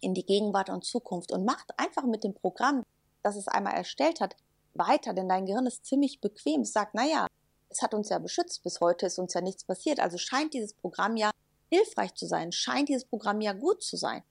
in 0.00 0.14
die 0.14 0.24
Gegenwart 0.24 0.70
und 0.70 0.84
Zukunft 0.84 1.32
und 1.32 1.44
macht 1.44 1.70
einfach 1.78 2.04
mit 2.04 2.22
dem 2.22 2.34
Programm, 2.34 2.84
das 3.22 3.36
es 3.36 3.48
einmal 3.48 3.74
erstellt 3.74 4.20
hat, 4.20 4.36
weiter, 4.74 5.14
denn 5.14 5.28
dein 5.28 5.46
Gehirn 5.46 5.66
ist 5.66 5.86
ziemlich 5.86 6.20
bequem. 6.20 6.60
Es 6.60 6.72
sagt, 6.72 6.94
naja, 6.94 7.26
es 7.70 7.82
hat 7.82 7.94
uns 7.94 8.08
ja 8.08 8.18
beschützt, 8.18 8.62
bis 8.62 8.80
heute 8.80 9.06
ist 9.06 9.18
uns 9.18 9.34
ja 9.34 9.40
nichts 9.40 9.64
passiert. 9.64 10.00
Also 10.00 10.18
scheint 10.18 10.54
dieses 10.54 10.74
Programm 10.74 11.16
ja 11.16 11.30
hilfreich 11.70 12.14
zu 12.14 12.26
sein, 12.26 12.52
scheint 12.52 12.88
dieses 12.88 13.04
Programm 13.04 13.40
ja 13.40 13.52
gut 13.52 13.82
zu 13.82 13.96
sein. 13.96 14.22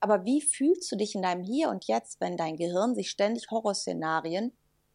Aber 0.00 0.24
wie 0.24 0.40
fühlst 0.40 0.90
du 0.90 0.96
dich 0.96 1.14
in 1.14 1.22
deinem 1.22 1.44
Hier 1.44 1.68
und 1.68 1.86
Jetzt, 1.86 2.20
wenn 2.20 2.36
dein 2.36 2.56
Gehirn 2.56 2.94
sich 2.94 3.10
ständig 3.10 3.50
Horrorszenarien 3.50 4.52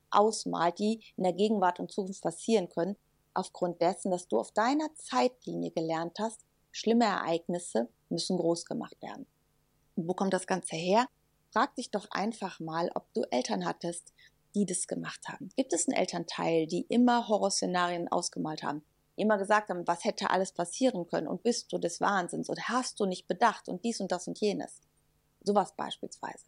ausmalt, 0.10 0.80
die 0.80 1.04
in 1.16 1.24
der 1.24 1.34
Gegenwart 1.34 1.80
und 1.80 1.92
Zukunft 1.92 2.22
passieren 2.22 2.70
können, 2.70 2.98
aufgrund 3.38 3.82
dessen, 3.82 4.12
dass 4.12 4.28
du 4.28 4.40
auf 4.40 4.52
deiner 4.52 4.94
Zeitlinie 4.96 5.72
gelernt 5.72 6.18
hast, 6.20 6.42
schlimme 6.72 7.06
Ereignisse 7.06 7.88
müssen 8.10 8.38
groß 8.38 8.66
gemacht 8.66 9.00
werden. 9.02 9.28
Und 9.96 10.08
wo 10.08 10.14
kommt 10.14 10.34
das 10.34 10.48
Ganze 10.48 10.76
her? 10.76 11.08
Frag 11.52 11.76
dich 11.76 11.92
doch 11.92 12.08
einfach 12.12 12.60
mal, 12.60 12.92
ob 12.96 13.14
du 13.14 13.24
Eltern 13.30 13.66
hattest, 13.66 14.14
die 14.56 14.66
das 14.66 14.88
gemacht 14.88 15.28
haben? 15.28 15.50
Gibt 15.56 15.74
es 15.74 15.88
einen 15.88 15.98
Elternteil, 15.98 16.68
die 16.68 16.86
immer 16.90 17.28
Horrorszenarien 17.28 18.08
ausgemalt 18.08 18.64
haben? 18.64 18.84
Immer 19.16 19.38
gesagt 19.38 19.70
haben, 19.70 19.88
was 19.88 20.04
hätte 20.04 20.30
alles 20.30 20.52
passieren 20.52 21.08
können 21.08 21.28
und 21.28 21.44
bist 21.44 21.72
du 21.72 21.78
des 21.78 22.02
Wahnsinns 22.02 22.50
oder 22.50 22.62
hast 22.64 23.00
du 23.00 23.06
nicht 23.06 23.28
bedacht 23.28 23.70
und 23.70 23.84
dies 23.84 24.00
und 24.00 24.12
das 24.12 24.28
und 24.28 24.40
jenes? 24.40 24.82
Sowas 25.42 25.76
beispielsweise. 25.76 26.46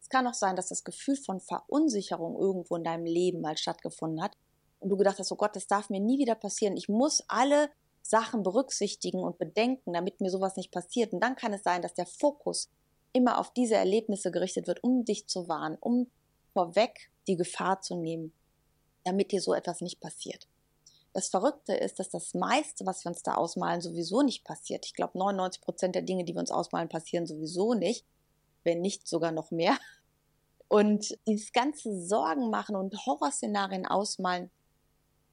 Es 0.00 0.08
kann 0.08 0.26
auch 0.26 0.34
sein, 0.34 0.56
dass 0.56 0.68
das 0.68 0.84
Gefühl 0.84 1.16
von 1.16 1.40
Verunsicherung 1.40 2.38
irgendwo 2.38 2.76
in 2.76 2.84
deinem 2.84 3.06
Leben 3.06 3.40
mal 3.40 3.56
stattgefunden 3.56 4.22
hat 4.22 4.36
und 4.82 4.90
du 4.90 4.96
gedacht 4.96 5.18
hast, 5.18 5.32
oh 5.32 5.36
Gott, 5.36 5.56
das 5.56 5.66
darf 5.66 5.90
mir 5.90 6.00
nie 6.00 6.18
wieder 6.18 6.34
passieren. 6.34 6.76
Ich 6.76 6.88
muss 6.88 7.24
alle 7.28 7.70
Sachen 8.02 8.42
berücksichtigen 8.42 9.20
und 9.20 9.38
bedenken, 9.38 9.92
damit 9.92 10.20
mir 10.20 10.30
sowas 10.30 10.56
nicht 10.56 10.72
passiert. 10.72 11.12
Und 11.12 11.20
dann 11.20 11.36
kann 11.36 11.52
es 11.52 11.62
sein, 11.62 11.82
dass 11.82 11.94
der 11.94 12.06
Fokus 12.06 12.68
immer 13.12 13.38
auf 13.38 13.52
diese 13.52 13.76
Erlebnisse 13.76 14.30
gerichtet 14.30 14.66
wird, 14.66 14.82
um 14.82 15.04
dich 15.04 15.28
zu 15.28 15.48
warnen, 15.48 15.78
um 15.80 16.10
vorweg 16.52 17.10
die 17.26 17.36
Gefahr 17.36 17.80
zu 17.80 17.96
nehmen, 17.96 18.32
damit 19.04 19.32
dir 19.32 19.40
so 19.40 19.54
etwas 19.54 19.80
nicht 19.80 20.00
passiert. 20.00 20.48
Das 21.12 21.28
Verrückte 21.28 21.74
ist, 21.74 21.98
dass 21.98 22.08
das 22.08 22.32
meiste, 22.34 22.86
was 22.86 23.04
wir 23.04 23.10
uns 23.10 23.22
da 23.22 23.34
ausmalen, 23.34 23.82
sowieso 23.82 24.22
nicht 24.22 24.44
passiert. 24.44 24.86
Ich 24.86 24.94
glaube, 24.94 25.18
99 25.18 25.60
Prozent 25.60 25.94
der 25.94 26.02
Dinge, 26.02 26.24
die 26.24 26.34
wir 26.34 26.40
uns 26.40 26.50
ausmalen, 26.50 26.88
passieren 26.88 27.26
sowieso 27.26 27.74
nicht, 27.74 28.06
wenn 28.64 28.80
nicht 28.80 29.06
sogar 29.06 29.30
noch 29.30 29.50
mehr. 29.50 29.76
Und 30.68 31.18
dieses 31.26 31.52
ganze 31.52 32.00
Sorgen 32.00 32.48
machen 32.48 32.76
und 32.76 32.96
Horrorszenarien 33.04 33.86
ausmalen, 33.86 34.50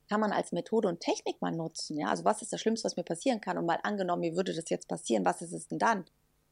kann 0.10 0.20
man 0.20 0.32
als 0.32 0.52
Methode 0.52 0.88
und 0.88 1.00
Technik 1.00 1.42
mal 1.42 1.52
nutzen. 1.52 1.98
Ja, 1.98 2.08
also 2.08 2.26
was 2.26 2.42
ist 2.42 2.52
das 2.52 2.60
Schlimmste, 2.60 2.86
was 2.86 2.98
mir 2.98 3.04
passieren 3.04 3.40
kann? 3.40 3.58
Und 3.58 3.66
mal 3.66 3.80
angenommen, 3.84 4.22
mir 4.22 4.36
würde 4.36 4.54
das 4.54 4.70
jetzt 4.70 4.88
passieren, 4.88 5.24
was 5.24 5.42
ist 5.42 5.54
es 5.54 5.68
denn 5.68 5.80
dann? 5.80 6.06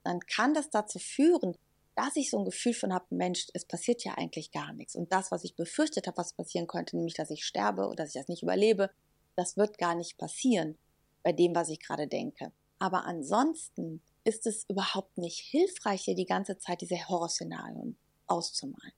Dann 0.04 0.20
kann 0.22 0.54
das 0.54 0.70
dazu 0.70 1.00
führen, 1.00 1.58
dass 1.96 2.16
ich 2.16 2.30
so 2.30 2.38
ein 2.38 2.46
Gefühl 2.46 2.76
von 2.76 2.94
habe, 2.94 3.06
Mensch, 3.10 3.48
es 3.54 3.66
passiert 3.66 4.04
ja 4.04 4.14
eigentlich 4.14 4.52
gar 4.52 4.72
nichts. 4.74 4.96
Und 4.96 5.12
das, 5.12 5.32
was 5.32 5.44
ich 5.44 5.56
befürchtet 5.56 6.06
habe, 6.06 6.18
was 6.18 6.34
passieren 6.34 6.68
könnte, 6.68 6.96
nämlich, 6.96 7.16
dass 7.16 7.32
ich 7.32 7.44
sterbe 7.44 7.88
oder 7.88 7.96
dass 8.04 8.10
ich 8.10 8.22
das 8.22 8.28
nicht 8.28 8.44
überlebe, 8.44 8.92
das 9.36 9.58
wird 9.58 9.80
gar 9.80 9.96
nicht 9.96 10.18
passieren 10.18 10.78
bei 11.24 11.34
dem, 11.34 11.56
was 11.56 11.70
ich 11.70 11.80
gerade 11.80 12.08
denke. 12.08 12.52
Aber 12.78 13.06
ansonsten 13.06 14.02
ist 14.24 14.46
es 14.46 14.66
überhaupt 14.70 15.18
nicht 15.18 15.40
hilfreich, 15.40 16.04
hier 16.04 16.16
die 16.16 16.26
ganze 16.26 16.60
Zeit 16.60 16.82
diese 16.82 16.98
Horrorszenarien 17.08 17.98
auszumalen. 18.28 18.94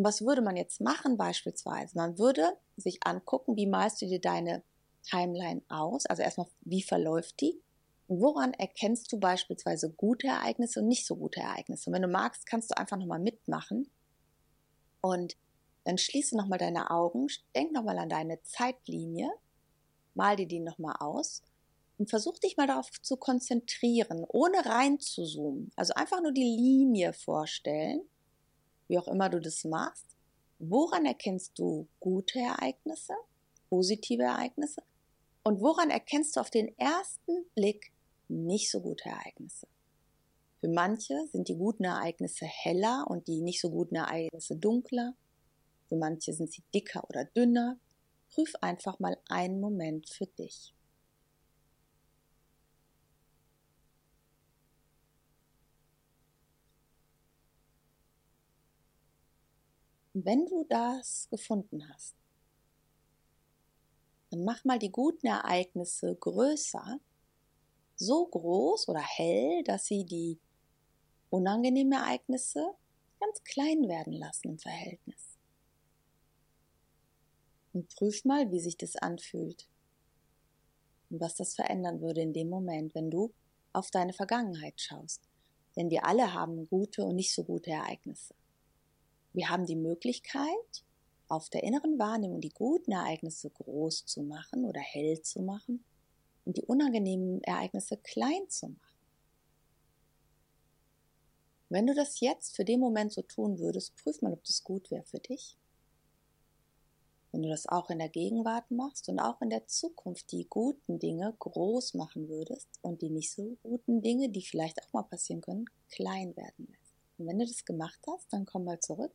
Und 0.00 0.04
was 0.04 0.22
würde 0.22 0.40
man 0.40 0.56
jetzt 0.56 0.80
machen 0.80 1.18
beispielsweise? 1.18 1.94
Man 1.94 2.18
würde 2.18 2.56
sich 2.78 3.00
angucken, 3.06 3.54
wie 3.56 3.66
malst 3.66 4.00
du 4.00 4.06
dir 4.06 4.18
deine 4.18 4.62
Timeline 5.02 5.60
aus? 5.68 6.06
Also 6.06 6.22
erstmal, 6.22 6.46
wie 6.62 6.80
verläuft 6.80 7.38
die? 7.42 7.60
Woran 8.08 8.54
erkennst 8.54 9.12
du 9.12 9.20
beispielsweise 9.20 9.90
gute 9.90 10.28
Ereignisse 10.28 10.80
und 10.80 10.88
nicht 10.88 11.06
so 11.06 11.16
gute 11.16 11.40
Ereignisse? 11.40 11.90
Und 11.90 11.96
wenn 11.96 12.00
du 12.00 12.08
magst, 12.08 12.46
kannst 12.46 12.70
du 12.70 12.78
einfach 12.78 12.96
nochmal 12.96 13.18
mitmachen 13.18 13.90
und 15.02 15.36
dann 15.84 15.98
schließe 15.98 16.34
nochmal 16.34 16.58
deine 16.58 16.90
Augen, 16.90 17.26
denk 17.54 17.70
nochmal 17.72 17.98
an 17.98 18.08
deine 18.08 18.40
Zeitlinie, 18.40 19.30
mal 20.14 20.34
dir 20.34 20.48
die 20.48 20.60
nochmal 20.60 20.96
aus 20.98 21.42
und 21.98 22.08
versuch 22.08 22.38
dich 22.38 22.56
mal 22.56 22.66
darauf 22.66 22.90
zu 23.02 23.18
konzentrieren, 23.18 24.24
ohne 24.26 24.64
rein 24.64 24.98
zu 24.98 25.24
zoomen. 25.26 25.70
Also 25.76 25.92
einfach 25.92 26.22
nur 26.22 26.32
die 26.32 26.40
Linie 26.40 27.12
vorstellen, 27.12 28.00
wie 28.90 28.98
auch 28.98 29.08
immer 29.08 29.28
du 29.30 29.40
das 29.40 29.64
machst. 29.64 30.04
Woran 30.58 31.06
erkennst 31.06 31.58
du 31.58 31.86
gute 32.00 32.38
Ereignisse, 32.40 33.14
positive 33.70 34.24
Ereignisse? 34.24 34.82
Und 35.42 35.62
woran 35.62 35.88
erkennst 35.90 36.36
du 36.36 36.40
auf 36.40 36.50
den 36.50 36.76
ersten 36.76 37.46
Blick 37.54 37.92
nicht 38.28 38.70
so 38.70 38.80
gute 38.80 39.08
Ereignisse. 39.08 39.66
Für 40.60 40.68
manche 40.68 41.26
sind 41.32 41.48
die 41.48 41.56
guten 41.56 41.84
Ereignisse 41.84 42.44
heller 42.44 43.06
und 43.08 43.26
die 43.28 43.40
nicht 43.40 43.60
so 43.60 43.70
guten 43.70 43.96
Ereignisse 43.96 44.56
dunkler. 44.56 45.14
Für 45.88 45.96
manche 45.96 46.32
sind 46.32 46.52
sie 46.52 46.62
dicker 46.74 47.02
oder 47.08 47.24
dünner. 47.24 47.78
Prüf 48.34 48.52
einfach 48.60 48.98
mal 48.98 49.18
einen 49.28 49.60
Moment 49.60 50.08
für 50.08 50.26
dich. 50.26 50.74
Wenn 60.24 60.46
du 60.46 60.64
das 60.68 61.28
gefunden 61.30 61.88
hast, 61.88 62.14
dann 64.30 64.44
mach 64.44 64.64
mal 64.64 64.78
die 64.78 64.92
guten 64.92 65.26
Ereignisse 65.26 66.14
größer 66.14 67.00
so 67.96 68.26
groß 68.26 68.88
oder 68.88 69.00
hell, 69.00 69.62
dass 69.64 69.86
sie 69.86 70.04
die 70.04 70.38
unangenehmen 71.28 71.92
Ereignisse 71.92 72.74
ganz 73.20 73.42
klein 73.44 73.88
werden 73.88 74.14
lassen 74.14 74.48
im 74.48 74.58
Verhältnis. 74.58 75.38
Und 77.72 77.94
prüf 77.94 78.24
mal, 78.24 78.50
wie 78.50 78.60
sich 78.60 78.76
das 78.76 78.96
anfühlt 78.96 79.68
und 81.10 81.20
was 81.20 81.36
das 81.36 81.54
verändern 81.54 82.00
würde 82.00 82.22
in 82.22 82.32
dem 82.32 82.48
Moment, 82.48 82.94
wenn 82.94 83.10
du 83.10 83.32
auf 83.72 83.90
deine 83.90 84.12
Vergangenheit 84.12 84.80
schaust. 84.80 85.28
Denn 85.76 85.90
wir 85.90 86.04
alle 86.04 86.32
haben 86.34 86.68
gute 86.68 87.04
und 87.04 87.16
nicht 87.16 87.32
so 87.32 87.44
gute 87.44 87.70
Ereignisse. 87.70 88.34
Wir 89.32 89.48
haben 89.48 89.66
die 89.66 89.76
Möglichkeit, 89.76 90.84
auf 91.28 91.48
der 91.48 91.62
inneren 91.62 91.98
Wahrnehmung 91.98 92.40
die 92.40 92.50
guten 92.50 92.92
Ereignisse 92.92 93.50
groß 93.50 94.04
zu 94.06 94.22
machen 94.22 94.64
oder 94.64 94.80
hell 94.80 95.22
zu 95.22 95.40
machen 95.40 95.84
und 96.44 96.56
die 96.56 96.64
unangenehmen 96.64 97.42
Ereignisse 97.44 97.96
klein 97.96 98.48
zu 98.48 98.68
machen. 98.68 98.90
Wenn 101.68 101.86
du 101.86 101.94
das 101.94 102.18
jetzt 102.18 102.56
für 102.56 102.64
den 102.64 102.80
Moment 102.80 103.12
so 103.12 103.22
tun 103.22 103.60
würdest, 103.60 103.94
prüf 103.94 104.20
mal, 104.22 104.32
ob 104.32 104.42
das 104.42 104.64
gut 104.64 104.90
wäre 104.90 105.04
für 105.04 105.20
dich. 105.20 105.56
Wenn 107.30 107.42
du 107.42 107.48
das 107.48 107.68
auch 107.68 107.90
in 107.90 108.00
der 108.00 108.08
Gegenwart 108.08 108.68
machst 108.72 109.08
und 109.08 109.20
auch 109.20 109.40
in 109.40 109.50
der 109.50 109.68
Zukunft 109.68 110.32
die 110.32 110.48
guten 110.50 110.98
Dinge 110.98 111.32
groß 111.38 111.94
machen 111.94 112.28
würdest 112.28 112.68
und 112.82 113.02
die 113.02 113.10
nicht 113.10 113.30
so 113.30 113.56
guten 113.62 114.02
Dinge, 114.02 114.30
die 114.30 114.42
vielleicht 114.42 114.82
auch 114.82 114.92
mal 114.92 115.04
passieren 115.04 115.42
können, 115.42 115.66
klein 115.90 116.36
werden 116.36 116.66
lässt. 116.68 116.79
Und 117.20 117.26
wenn 117.26 117.38
du 117.38 117.46
das 117.46 117.64
gemacht 117.64 118.00
hast, 118.10 118.32
dann 118.32 118.46
komm 118.46 118.64
mal 118.64 118.80
zurück 118.80 119.12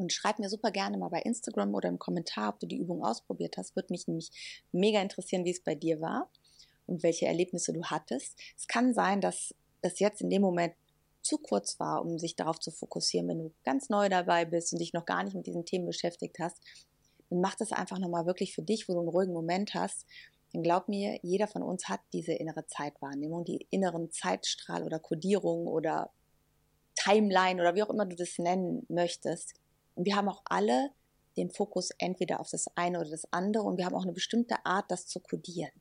und 0.00 0.12
schreib 0.12 0.38
mir 0.38 0.48
super 0.48 0.70
gerne 0.70 0.96
mal 0.96 1.10
bei 1.10 1.20
Instagram 1.20 1.74
oder 1.74 1.90
im 1.90 1.98
Kommentar, 1.98 2.54
ob 2.54 2.60
du 2.60 2.66
die 2.66 2.78
Übung 2.78 3.04
ausprobiert 3.04 3.58
hast. 3.58 3.76
Würde 3.76 3.92
mich 3.92 4.08
nämlich 4.08 4.30
mega 4.72 5.00
interessieren, 5.00 5.44
wie 5.44 5.50
es 5.50 5.62
bei 5.62 5.74
dir 5.74 6.00
war 6.00 6.30
und 6.86 7.02
welche 7.02 7.26
Erlebnisse 7.26 7.72
du 7.72 7.84
hattest. 7.84 8.38
Es 8.56 8.66
kann 8.66 8.94
sein, 8.94 9.20
dass 9.20 9.54
das 9.82 9.98
jetzt 9.98 10.22
in 10.22 10.30
dem 10.30 10.42
Moment 10.42 10.74
zu 11.22 11.36
kurz 11.36 11.78
war, 11.78 12.02
um 12.02 12.18
sich 12.18 12.34
darauf 12.34 12.58
zu 12.58 12.70
fokussieren, 12.70 13.28
wenn 13.28 13.38
du 13.38 13.52
ganz 13.62 13.90
neu 13.90 14.08
dabei 14.08 14.46
bist 14.46 14.72
und 14.72 14.78
dich 14.78 14.94
noch 14.94 15.04
gar 15.04 15.22
nicht 15.22 15.34
mit 15.34 15.46
diesen 15.46 15.66
Themen 15.66 15.84
beschäftigt 15.84 16.38
hast, 16.38 16.56
dann 17.28 17.42
mach 17.42 17.54
das 17.54 17.72
einfach 17.72 17.98
nochmal 17.98 18.24
wirklich 18.24 18.54
für 18.54 18.62
dich, 18.62 18.88
wo 18.88 18.94
du 18.94 19.00
einen 19.00 19.08
ruhigen 19.08 19.34
Moment 19.34 19.74
hast. 19.74 20.06
Denn 20.54 20.62
glaub 20.62 20.88
mir, 20.88 21.18
jeder 21.22 21.46
von 21.46 21.62
uns 21.62 21.88
hat 21.88 22.00
diese 22.14 22.32
innere 22.32 22.66
Zeitwahrnehmung, 22.66 23.44
die 23.44 23.66
inneren 23.70 24.10
Zeitstrahl 24.10 24.82
oder 24.82 24.98
Kodierung 24.98 25.66
oder 25.66 26.10
Timeline 27.02 27.60
oder 27.60 27.74
wie 27.74 27.82
auch 27.82 27.90
immer 27.90 28.06
du 28.06 28.16
das 28.16 28.38
nennen 28.38 28.84
möchtest. 28.88 29.54
Und 29.94 30.04
wir 30.04 30.16
haben 30.16 30.28
auch 30.28 30.42
alle 30.44 30.90
den 31.36 31.50
Fokus 31.50 31.90
entweder 31.98 32.40
auf 32.40 32.50
das 32.50 32.66
eine 32.76 33.00
oder 33.00 33.10
das 33.10 33.32
andere 33.32 33.64
und 33.64 33.78
wir 33.78 33.86
haben 33.86 33.94
auch 33.94 34.02
eine 34.02 34.12
bestimmte 34.12 34.64
Art, 34.64 34.90
das 34.90 35.06
zu 35.06 35.20
kodieren. 35.20 35.72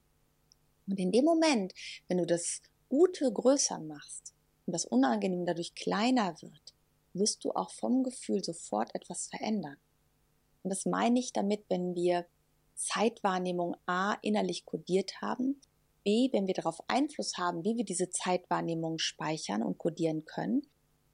Und 0.88 1.00
in 1.00 1.12
dem 1.12 1.26
Moment, 1.26 1.74
wenn 2.08 2.18
du 2.18 2.26
das 2.26 2.62
Gute 2.88 3.32
größer 3.32 3.80
machst 3.80 4.34
und 4.66 4.74
das 4.74 4.86
Unangenehme 4.86 5.46
dadurch 5.46 5.76
kleiner 5.76 6.36
wird, 6.42 6.74
wirst 7.14 7.44
du 7.44 7.52
auch 7.52 7.72
vom 7.72 8.04
Gefühl 8.04 8.44
sofort 8.44 8.94
etwas 8.96 9.28
verändern. 9.28 9.78
Und 10.64 10.70
das 10.70 10.86
meine 10.86 11.20
ich 11.20 11.34
damit, 11.34 11.66
wenn 11.70 11.96
wir 11.96 12.26
Zeitwahrnehmung 12.76 13.76
A 13.86 14.14
innerlich 14.22 14.66
kodiert 14.66 15.22
haben, 15.22 15.60
B, 16.06 16.30
wenn 16.32 16.48
wir 16.48 16.54
darauf 16.54 16.80
Einfluss 16.88 17.38
haben, 17.38 17.64
wie 17.66 17.76
wir 17.76 17.84
diese 17.84 18.10
Zeitwahrnehmung 18.10 19.00
speichern 19.00 19.64
und 19.64 19.78
kodieren 19.78 20.26
können 20.26 20.62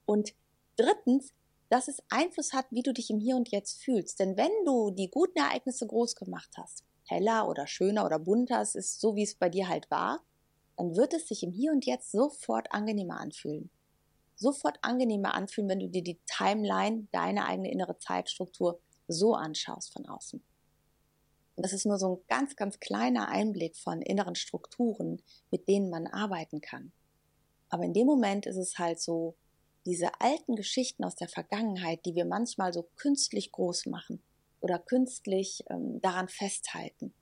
und 0.05 0.33
drittens, 0.75 1.33
dass 1.69 1.87
es 1.87 2.03
Einfluss 2.09 2.53
hat, 2.53 2.67
wie 2.69 2.83
du 2.83 2.93
dich 2.93 3.09
im 3.09 3.19
Hier 3.19 3.35
und 3.35 3.49
Jetzt 3.49 3.83
fühlst. 3.83 4.19
Denn 4.19 4.37
wenn 4.37 4.51
du 4.65 4.91
die 4.91 5.09
guten 5.09 5.39
Ereignisse 5.39 5.87
groß 5.87 6.15
gemacht 6.15 6.51
hast, 6.57 6.83
heller 7.05 7.47
oder 7.47 7.67
schöner 7.67 8.05
oder 8.05 8.19
bunter, 8.19 8.61
es 8.61 8.75
ist 8.75 8.99
so, 8.99 9.15
wie 9.15 9.23
es 9.23 9.35
bei 9.35 9.49
dir 9.49 9.67
halt 9.67 9.89
war, 9.89 10.21
dann 10.77 10.95
wird 10.95 11.13
es 11.13 11.27
sich 11.27 11.43
im 11.43 11.51
Hier 11.51 11.71
und 11.71 11.85
Jetzt 11.85 12.11
sofort 12.11 12.71
angenehmer 12.71 13.19
anfühlen. 13.19 13.69
Sofort 14.35 14.77
angenehmer 14.81 15.33
anfühlen, 15.33 15.69
wenn 15.69 15.79
du 15.79 15.87
dir 15.87 16.03
die 16.03 16.19
Timeline, 16.27 17.07
deine 17.11 17.45
eigene 17.45 17.71
innere 17.71 17.97
Zeitstruktur 17.97 18.79
so 19.07 19.33
anschaust 19.33 19.93
von 19.93 20.05
außen. 20.05 20.43
Und 21.55 21.65
das 21.65 21.71
ist 21.71 21.85
nur 21.85 21.97
so 21.97 22.15
ein 22.15 22.27
ganz, 22.27 22.55
ganz 22.57 22.79
kleiner 22.79 23.29
Einblick 23.29 23.77
von 23.77 24.01
inneren 24.01 24.35
Strukturen, 24.35 25.21
mit 25.51 25.69
denen 25.69 25.89
man 25.89 26.05
arbeiten 26.07 26.59
kann. 26.59 26.91
Aber 27.69 27.83
in 27.83 27.93
dem 27.93 28.07
Moment 28.07 28.45
ist 28.45 28.57
es 28.57 28.77
halt 28.77 28.99
so, 28.99 29.35
diese 29.85 30.09
alten 30.19 30.55
Geschichten 30.55 31.03
aus 31.03 31.15
der 31.15 31.29
Vergangenheit, 31.29 32.05
die 32.05 32.15
wir 32.15 32.25
manchmal 32.25 32.73
so 32.73 32.89
künstlich 32.95 33.51
groß 33.51 33.85
machen 33.87 34.21
oder 34.59 34.79
künstlich 34.79 35.63
ähm, 35.69 36.01
daran 36.01 36.27
festhalten, 36.27 37.13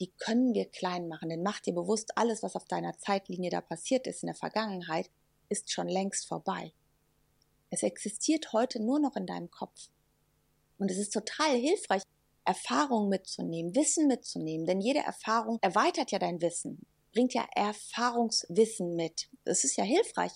die 0.00 0.12
können 0.18 0.54
wir 0.54 0.66
klein 0.66 1.08
machen. 1.08 1.28
Denn 1.28 1.42
mach 1.42 1.60
dir 1.60 1.74
bewusst, 1.74 2.16
alles, 2.16 2.42
was 2.42 2.56
auf 2.56 2.64
deiner 2.64 2.98
Zeitlinie 2.98 3.50
da 3.50 3.60
passiert 3.60 4.06
ist 4.06 4.22
in 4.22 4.28
der 4.28 4.36
Vergangenheit, 4.36 5.10
ist 5.48 5.70
schon 5.70 5.88
längst 5.88 6.26
vorbei. 6.26 6.72
Es 7.70 7.82
existiert 7.82 8.52
heute 8.52 8.82
nur 8.82 9.00
noch 9.00 9.16
in 9.16 9.26
deinem 9.26 9.50
Kopf. 9.50 9.88
Und 10.78 10.90
es 10.90 10.98
ist 10.98 11.12
total 11.12 11.56
hilfreich, 11.56 12.02
Erfahrungen 12.44 13.08
mitzunehmen, 13.08 13.74
Wissen 13.74 14.08
mitzunehmen, 14.08 14.66
denn 14.66 14.80
jede 14.80 14.98
Erfahrung 15.00 15.58
erweitert 15.62 16.10
ja 16.10 16.18
dein 16.18 16.40
Wissen, 16.42 16.84
bringt 17.12 17.34
ja 17.34 17.46
Erfahrungswissen 17.54 18.96
mit. 18.96 19.28
Das 19.44 19.64
ist 19.64 19.76
ja 19.76 19.84
hilfreich. 19.84 20.32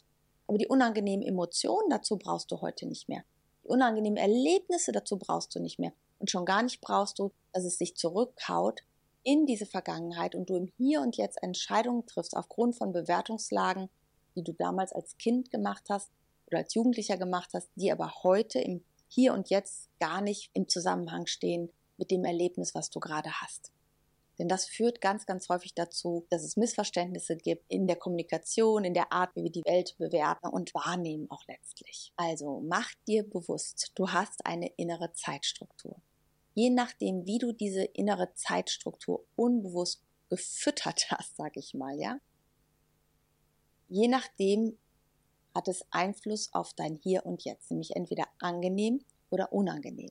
Aber 0.46 0.58
die 0.58 0.68
unangenehmen 0.68 1.26
Emotionen 1.26 1.90
dazu 1.90 2.16
brauchst 2.16 2.50
du 2.50 2.60
heute 2.60 2.86
nicht 2.86 3.08
mehr. 3.08 3.24
Die 3.64 3.68
unangenehmen 3.68 4.16
Erlebnisse 4.16 4.92
dazu 4.92 5.18
brauchst 5.18 5.54
du 5.54 5.60
nicht 5.60 5.78
mehr. 5.78 5.92
Und 6.18 6.30
schon 6.30 6.44
gar 6.44 6.62
nicht 6.62 6.80
brauchst 6.80 7.18
du, 7.18 7.32
dass 7.52 7.64
es 7.64 7.78
sich 7.78 7.96
zurückkaut 7.96 8.82
in 9.22 9.44
diese 9.44 9.66
Vergangenheit 9.66 10.34
und 10.34 10.48
du 10.48 10.56
im 10.56 10.72
Hier 10.76 11.00
und 11.00 11.16
Jetzt 11.16 11.42
Entscheidungen 11.42 12.06
triffst 12.06 12.36
aufgrund 12.36 12.76
von 12.76 12.92
Bewertungslagen, 12.92 13.88
die 14.36 14.44
du 14.44 14.52
damals 14.52 14.92
als 14.92 15.18
Kind 15.18 15.50
gemacht 15.50 15.84
hast 15.90 16.10
oder 16.46 16.58
als 16.58 16.74
Jugendlicher 16.74 17.16
gemacht 17.16 17.50
hast, 17.52 17.68
die 17.74 17.90
aber 17.90 18.12
heute 18.22 18.60
im 18.60 18.84
Hier 19.08 19.34
und 19.34 19.50
Jetzt 19.50 19.88
gar 19.98 20.20
nicht 20.20 20.50
im 20.54 20.68
Zusammenhang 20.68 21.26
stehen 21.26 21.70
mit 21.96 22.12
dem 22.12 22.24
Erlebnis, 22.24 22.74
was 22.74 22.90
du 22.90 23.00
gerade 23.00 23.30
hast. 23.40 23.72
Denn 24.38 24.48
das 24.48 24.66
führt 24.66 25.00
ganz, 25.00 25.24
ganz 25.24 25.48
häufig 25.48 25.74
dazu, 25.74 26.26
dass 26.28 26.44
es 26.44 26.56
Missverständnisse 26.56 27.36
gibt 27.36 27.64
in 27.68 27.86
der 27.86 27.96
Kommunikation, 27.96 28.84
in 28.84 28.92
der 28.92 29.12
Art, 29.12 29.34
wie 29.34 29.44
wir 29.44 29.50
die 29.50 29.64
Welt 29.64 29.96
bewerten 29.98 30.48
und 30.48 30.74
wahrnehmen 30.74 31.30
auch 31.30 31.42
letztlich. 31.48 32.12
Also 32.16 32.60
mach 32.60 32.90
dir 33.06 33.22
bewusst, 33.22 33.92
du 33.94 34.10
hast 34.10 34.44
eine 34.44 34.68
innere 34.76 35.12
Zeitstruktur. 35.14 36.00
Je 36.54 36.70
nachdem, 36.70 37.26
wie 37.26 37.38
du 37.38 37.52
diese 37.52 37.84
innere 37.84 38.34
Zeitstruktur 38.34 39.24
unbewusst 39.36 40.02
gefüttert 40.28 41.06
hast, 41.10 41.36
sag 41.36 41.56
ich 41.56 41.74
mal, 41.74 41.98
ja, 41.98 42.18
je 43.88 44.08
nachdem 44.08 44.78
hat 45.54 45.68
es 45.68 45.86
Einfluss 45.90 46.52
auf 46.52 46.74
dein 46.74 46.96
Hier 46.96 47.24
und 47.24 47.44
Jetzt, 47.44 47.70
nämlich 47.70 47.96
entweder 47.96 48.24
angenehm 48.38 49.02
oder 49.30 49.52
unangenehm. 49.52 50.10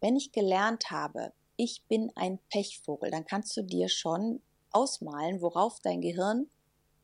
Wenn 0.00 0.14
ich 0.14 0.30
gelernt 0.30 0.92
habe, 0.92 1.32
ich 1.58 1.82
bin 1.88 2.12
ein 2.14 2.38
Pechvogel, 2.50 3.10
dann 3.10 3.26
kannst 3.26 3.54
du 3.56 3.62
dir 3.62 3.88
schon 3.88 4.40
ausmalen, 4.70 5.42
worauf 5.42 5.80
dein 5.80 6.00
Gehirn 6.00 6.48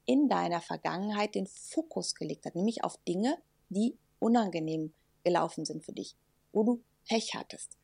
in 0.06 0.28
deiner 0.28 0.60
Vergangenheit 0.60 1.34
den 1.34 1.46
Fokus 1.46 2.14
gelegt 2.14 2.46
hat, 2.46 2.54
nämlich 2.54 2.84
auf 2.84 2.96
Dinge, 3.04 3.36
die 3.68 3.98
unangenehm 4.20 4.94
gelaufen 5.24 5.64
sind 5.64 5.84
für 5.84 5.92
dich, 5.92 6.14
wo 6.52 6.62
du 6.62 6.82
Pech 7.08 7.34
hattest. 7.34 7.76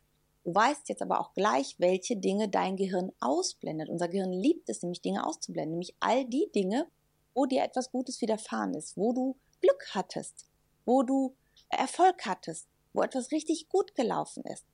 Du 0.44 0.54
weißt 0.54 0.88
jetzt 0.88 1.02
aber 1.02 1.20
auch 1.20 1.34
gleich, 1.34 1.74
welche 1.78 2.16
Dinge 2.16 2.48
dein 2.48 2.76
Gehirn 2.76 3.10
ausblendet. 3.18 3.88
Unser 3.88 4.08
Gehirn 4.08 4.32
liebt 4.32 4.68
es 4.68 4.82
nämlich, 4.82 5.02
Dinge 5.02 5.26
auszublenden, 5.26 5.72
nämlich 5.72 5.96
all 5.98 6.24
die 6.24 6.50
Dinge, 6.54 6.86
wo 7.34 7.46
dir 7.46 7.64
etwas 7.64 7.90
Gutes 7.90 8.20
widerfahren 8.20 8.74
ist, 8.74 8.96
wo 8.96 9.12
du 9.12 9.36
Glück 9.60 9.88
hattest, 9.90 10.46
wo 10.84 11.02
du 11.02 11.34
Erfolg 11.68 12.24
hattest, 12.26 12.68
wo 12.92 13.02
etwas 13.02 13.32
richtig 13.32 13.68
gut 13.68 13.94
gelaufen 13.96 14.44
ist. 14.44 14.64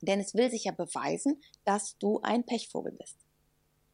Denn 0.00 0.20
es 0.20 0.34
will 0.34 0.50
sich 0.50 0.64
ja 0.64 0.72
beweisen, 0.72 1.42
dass 1.64 1.98
du 1.98 2.20
ein 2.22 2.44
Pechvogel 2.44 2.92
bist. 2.92 3.16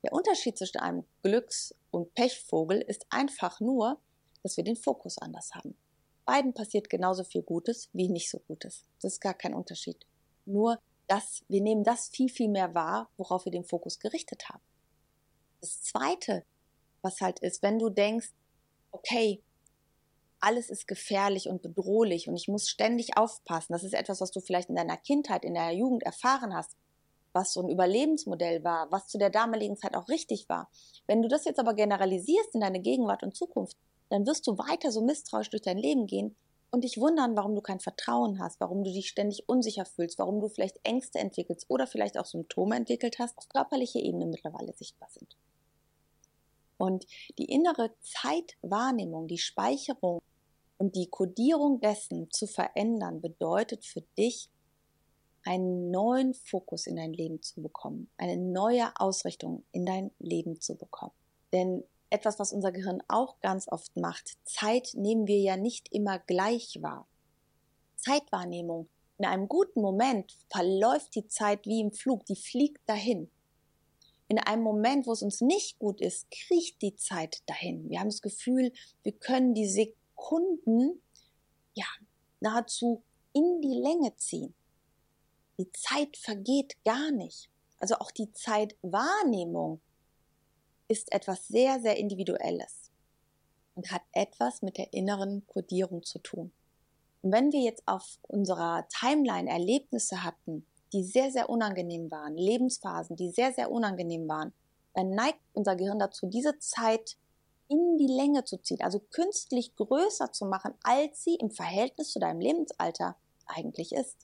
Der 0.02 0.12
Unterschied 0.12 0.56
zwischen 0.56 0.78
einem 0.78 1.04
Glücks- 1.22 1.74
und 1.90 2.14
Pechvogel 2.14 2.80
ist 2.80 3.06
einfach 3.10 3.60
nur, 3.60 4.00
dass 4.42 4.56
wir 4.56 4.64
den 4.64 4.76
Fokus 4.76 5.18
anders 5.18 5.50
haben. 5.54 5.76
Beiden 6.24 6.54
passiert 6.54 6.90
genauso 6.90 7.24
viel 7.24 7.42
Gutes 7.42 7.88
wie 7.92 8.08
nicht 8.08 8.30
so 8.30 8.38
Gutes. 8.40 8.84
Das 9.00 9.14
ist 9.14 9.20
gar 9.20 9.34
kein 9.34 9.54
Unterschied. 9.54 10.06
Nur, 10.44 10.78
dass 11.08 11.44
wir 11.48 11.60
nehmen 11.60 11.84
das 11.84 12.08
viel, 12.08 12.28
viel 12.28 12.48
mehr 12.48 12.74
wahr, 12.74 13.10
worauf 13.16 13.44
wir 13.44 13.52
den 13.52 13.64
Fokus 13.64 13.98
gerichtet 13.98 14.48
haben. 14.48 14.62
Das 15.60 15.82
zweite, 15.82 16.44
was 17.02 17.20
halt 17.20 17.40
ist, 17.40 17.62
wenn 17.62 17.78
du 17.78 17.90
denkst, 17.90 18.30
okay, 18.90 19.42
alles 20.46 20.70
ist 20.70 20.86
gefährlich 20.86 21.48
und 21.48 21.60
bedrohlich 21.60 22.28
und 22.28 22.36
ich 22.36 22.46
muss 22.46 22.68
ständig 22.68 23.16
aufpassen. 23.18 23.72
Das 23.72 23.82
ist 23.82 23.94
etwas, 23.94 24.20
was 24.20 24.30
du 24.30 24.40
vielleicht 24.40 24.68
in 24.68 24.76
deiner 24.76 24.96
Kindheit, 24.96 25.44
in 25.44 25.54
der 25.54 25.72
Jugend 25.72 26.04
erfahren 26.04 26.54
hast, 26.54 26.76
was 27.32 27.52
so 27.52 27.60
ein 27.60 27.68
Überlebensmodell 27.68 28.62
war, 28.62 28.92
was 28.92 29.08
zu 29.08 29.18
der 29.18 29.30
damaligen 29.30 29.76
Zeit 29.76 29.96
auch 29.96 30.08
richtig 30.08 30.48
war. 30.48 30.70
Wenn 31.08 31.20
du 31.20 31.28
das 31.28 31.46
jetzt 31.46 31.58
aber 31.58 31.74
generalisierst 31.74 32.54
in 32.54 32.60
deine 32.60 32.80
Gegenwart 32.80 33.24
und 33.24 33.34
Zukunft, 33.34 33.76
dann 34.08 34.24
wirst 34.24 34.46
du 34.46 34.56
weiter 34.56 34.92
so 34.92 35.02
misstrauisch 35.02 35.50
durch 35.50 35.62
dein 35.62 35.78
Leben 35.78 36.06
gehen 36.06 36.36
und 36.70 36.84
dich 36.84 36.96
wundern, 36.96 37.36
warum 37.36 37.56
du 37.56 37.60
kein 37.60 37.80
Vertrauen 37.80 38.38
hast, 38.38 38.60
warum 38.60 38.84
du 38.84 38.92
dich 38.92 39.08
ständig 39.08 39.48
unsicher 39.48 39.84
fühlst, 39.84 40.20
warum 40.20 40.40
du 40.40 40.48
vielleicht 40.48 40.78
Ängste 40.84 41.18
entwickelst 41.18 41.66
oder 41.68 41.88
vielleicht 41.88 42.18
auch 42.18 42.24
Symptome 42.24 42.76
entwickelt 42.76 43.18
hast, 43.18 43.36
auf 43.36 43.48
körperlicher 43.48 43.98
Ebene 43.98 44.26
mittlerweile 44.26 44.72
sichtbar 44.74 45.08
sind. 45.10 45.36
Und 46.78 47.04
die 47.36 47.46
innere 47.46 47.90
Zeitwahrnehmung, 48.00 49.26
die 49.26 49.38
Speicherung 49.38 50.20
und 50.78 50.94
die 50.96 51.08
Kodierung 51.08 51.80
dessen 51.80 52.30
zu 52.30 52.46
verändern, 52.46 53.20
bedeutet 53.20 53.84
für 53.84 54.02
dich, 54.18 54.50
einen 55.44 55.90
neuen 55.92 56.34
Fokus 56.34 56.86
in 56.86 56.96
dein 56.96 57.12
Leben 57.12 57.40
zu 57.40 57.62
bekommen, 57.62 58.10
eine 58.16 58.36
neue 58.36 58.90
Ausrichtung 58.96 59.64
in 59.70 59.86
dein 59.86 60.10
Leben 60.18 60.60
zu 60.60 60.74
bekommen. 60.76 61.12
Denn 61.52 61.84
etwas, 62.10 62.38
was 62.38 62.52
unser 62.52 62.72
Gehirn 62.72 63.02
auch 63.08 63.38
ganz 63.40 63.68
oft 63.68 63.96
macht, 63.96 64.36
Zeit 64.44 64.90
nehmen 64.94 65.26
wir 65.26 65.38
ja 65.38 65.56
nicht 65.56 65.92
immer 65.92 66.18
gleich 66.18 66.78
wahr. 66.82 67.06
Zeitwahrnehmung. 67.96 68.88
In 69.18 69.24
einem 69.24 69.48
guten 69.48 69.80
Moment 69.80 70.36
verläuft 70.50 71.14
die 71.14 71.26
Zeit 71.28 71.64
wie 71.64 71.80
im 71.80 71.92
Flug, 71.92 72.26
die 72.26 72.36
fliegt 72.36 72.86
dahin. 72.88 73.30
In 74.28 74.38
einem 74.38 74.62
Moment, 74.62 75.06
wo 75.06 75.12
es 75.12 75.22
uns 75.22 75.40
nicht 75.40 75.78
gut 75.78 76.00
ist, 76.00 76.28
kriecht 76.30 76.82
die 76.82 76.96
Zeit 76.96 77.42
dahin. 77.46 77.88
Wir 77.88 78.00
haben 78.00 78.08
das 78.08 78.20
Gefühl, 78.20 78.72
wir 79.04 79.12
können 79.12 79.54
die 79.54 79.68
Sekunden 80.16 81.02
ja 81.74 81.86
nahezu 82.40 83.02
in 83.32 83.60
die 83.60 83.74
Länge 83.74 84.16
ziehen. 84.16 84.54
Die 85.58 85.70
Zeit 85.72 86.16
vergeht 86.16 86.82
gar 86.84 87.10
nicht. 87.10 87.50
Also 87.78 87.96
auch 87.96 88.10
die 88.10 88.32
Zeitwahrnehmung 88.32 89.80
ist 90.88 91.12
etwas 91.12 91.46
sehr, 91.48 91.80
sehr 91.80 91.96
Individuelles 91.96 92.90
und 93.74 93.90
hat 93.90 94.02
etwas 94.12 94.62
mit 94.62 94.78
der 94.78 94.92
inneren 94.92 95.46
Kodierung 95.46 96.02
zu 96.02 96.18
tun. 96.18 96.52
Und 97.22 97.32
wenn 97.32 97.52
wir 97.52 97.60
jetzt 97.60 97.82
auf 97.86 98.18
unserer 98.22 98.86
Timeline 98.88 99.50
Erlebnisse 99.50 100.22
hatten, 100.22 100.66
die 100.92 101.04
sehr, 101.04 101.30
sehr 101.30 101.50
unangenehm 101.50 102.10
waren, 102.10 102.36
Lebensphasen, 102.36 103.16
die 103.16 103.30
sehr, 103.30 103.52
sehr 103.52 103.70
unangenehm 103.70 104.28
waren, 104.28 104.52
dann 104.94 105.10
neigt 105.10 105.40
unser 105.52 105.76
Gehirn 105.76 105.98
dazu, 105.98 106.26
diese 106.26 106.58
Zeit 106.58 107.18
in 107.68 107.98
die 107.98 108.06
Länge 108.06 108.44
zu 108.44 108.58
ziehen, 108.58 108.80
also 108.80 109.00
künstlich 109.10 109.74
größer 109.76 110.32
zu 110.32 110.46
machen, 110.46 110.74
als 110.82 111.24
sie 111.24 111.34
im 111.34 111.50
Verhältnis 111.50 112.12
zu 112.12 112.18
deinem 112.18 112.40
Lebensalter 112.40 113.16
eigentlich 113.46 113.92
ist. 113.92 114.16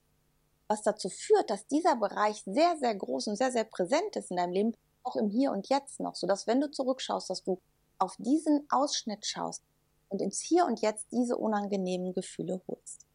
Was 0.69 0.83
dazu 0.83 1.09
führt, 1.09 1.51
dass 1.51 1.67
dieser 1.67 1.97
Bereich 1.97 2.43
sehr, 2.47 2.77
sehr 2.79 2.95
groß 2.95 3.29
und 3.29 3.37
sehr, 3.37 3.53
sehr 3.53 3.65
präsent 3.65 4.17
ist 4.17 4.31
in 4.31 4.37
deinem 4.37 4.53
Leben, 4.53 4.77
auch 5.03 5.17
im 5.17 5.29
Hier 5.29 5.53
und 5.53 5.69
Jetzt 5.69 6.01
noch, 6.01 6.15
sodass 6.15 6.47
wenn 6.47 6.61
du 6.61 6.71
zurückschaust, 6.71 7.29
dass 7.31 7.43
du 7.43 7.61
auf 7.99 8.17
diesen 8.19 8.67
Ausschnitt 8.71 9.27
schaust 9.27 9.63
und 10.09 10.23
ins 10.23 10.41
Hier 10.41 10.67
und 10.67 10.81
Jetzt 10.81 11.07
diese 11.11 11.37
unangenehmen 11.37 12.15
Gefühle 12.15 12.61
holst. 12.69 13.07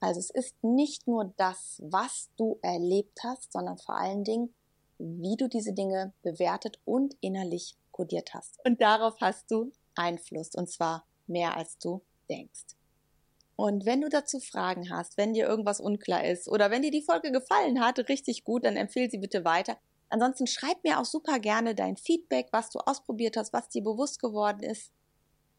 Also 0.00 0.20
es 0.20 0.30
ist 0.30 0.62
nicht 0.62 1.06
nur 1.06 1.32
das, 1.36 1.80
was 1.82 2.28
du 2.36 2.58
erlebt 2.62 3.20
hast, 3.24 3.52
sondern 3.52 3.78
vor 3.78 3.96
allen 3.96 4.24
Dingen, 4.24 4.54
wie 4.98 5.36
du 5.36 5.48
diese 5.48 5.72
Dinge 5.72 6.12
bewertet 6.22 6.78
und 6.84 7.16
innerlich 7.20 7.76
kodiert 7.96 8.34
hast. 8.34 8.58
Und 8.64 8.80
darauf 8.80 9.16
hast 9.20 9.50
du 9.50 9.72
Einfluss 9.94 10.54
und 10.54 10.70
zwar 10.70 11.06
mehr 11.26 11.56
als 11.56 11.78
du 11.78 12.02
denkst. 12.28 12.76
Und 13.56 13.86
wenn 13.86 14.02
du 14.02 14.10
dazu 14.10 14.38
Fragen 14.38 14.90
hast, 14.90 15.16
wenn 15.16 15.32
dir 15.32 15.46
irgendwas 15.46 15.80
unklar 15.80 16.24
ist 16.24 16.46
oder 16.46 16.70
wenn 16.70 16.82
dir 16.82 16.90
die 16.90 17.02
Folge 17.02 17.32
gefallen 17.32 17.80
hat, 17.80 17.98
richtig 18.10 18.44
gut, 18.44 18.66
dann 18.66 18.76
empfehle 18.76 19.10
sie 19.10 19.18
bitte 19.18 19.46
weiter. 19.46 19.78
Ansonsten 20.10 20.46
schreib 20.46 20.84
mir 20.84 21.00
auch 21.00 21.06
super 21.06 21.40
gerne 21.40 21.74
dein 21.74 21.96
Feedback, 21.96 22.48
was 22.52 22.68
du 22.68 22.78
ausprobiert 22.80 23.36
hast, 23.38 23.54
was 23.54 23.70
dir 23.70 23.82
bewusst 23.82 24.20
geworden 24.20 24.62
ist. 24.62 24.92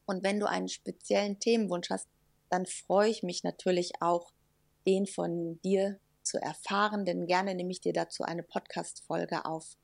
Und 0.06 0.24
wenn 0.24 0.40
du 0.40 0.48
einen 0.48 0.70
speziellen 0.70 1.40
Themenwunsch 1.40 1.90
hast, 1.90 2.08
dann 2.50 2.66
freue 2.66 3.10
ich 3.10 3.24
mich 3.24 3.44
natürlich 3.44 3.94
auch, 4.00 4.32
den 4.86 5.06
von 5.06 5.60
dir 5.66 6.00
zu 6.22 6.38
erfahren, 6.38 7.04
denn 7.04 7.26
gerne 7.26 7.56
nehme 7.56 7.72
ich 7.72 7.82
dir 7.82 7.94
dazu 7.94 8.24
eine 8.24 8.44
Podcast-Folge 8.44 9.44
auf. 9.46 9.76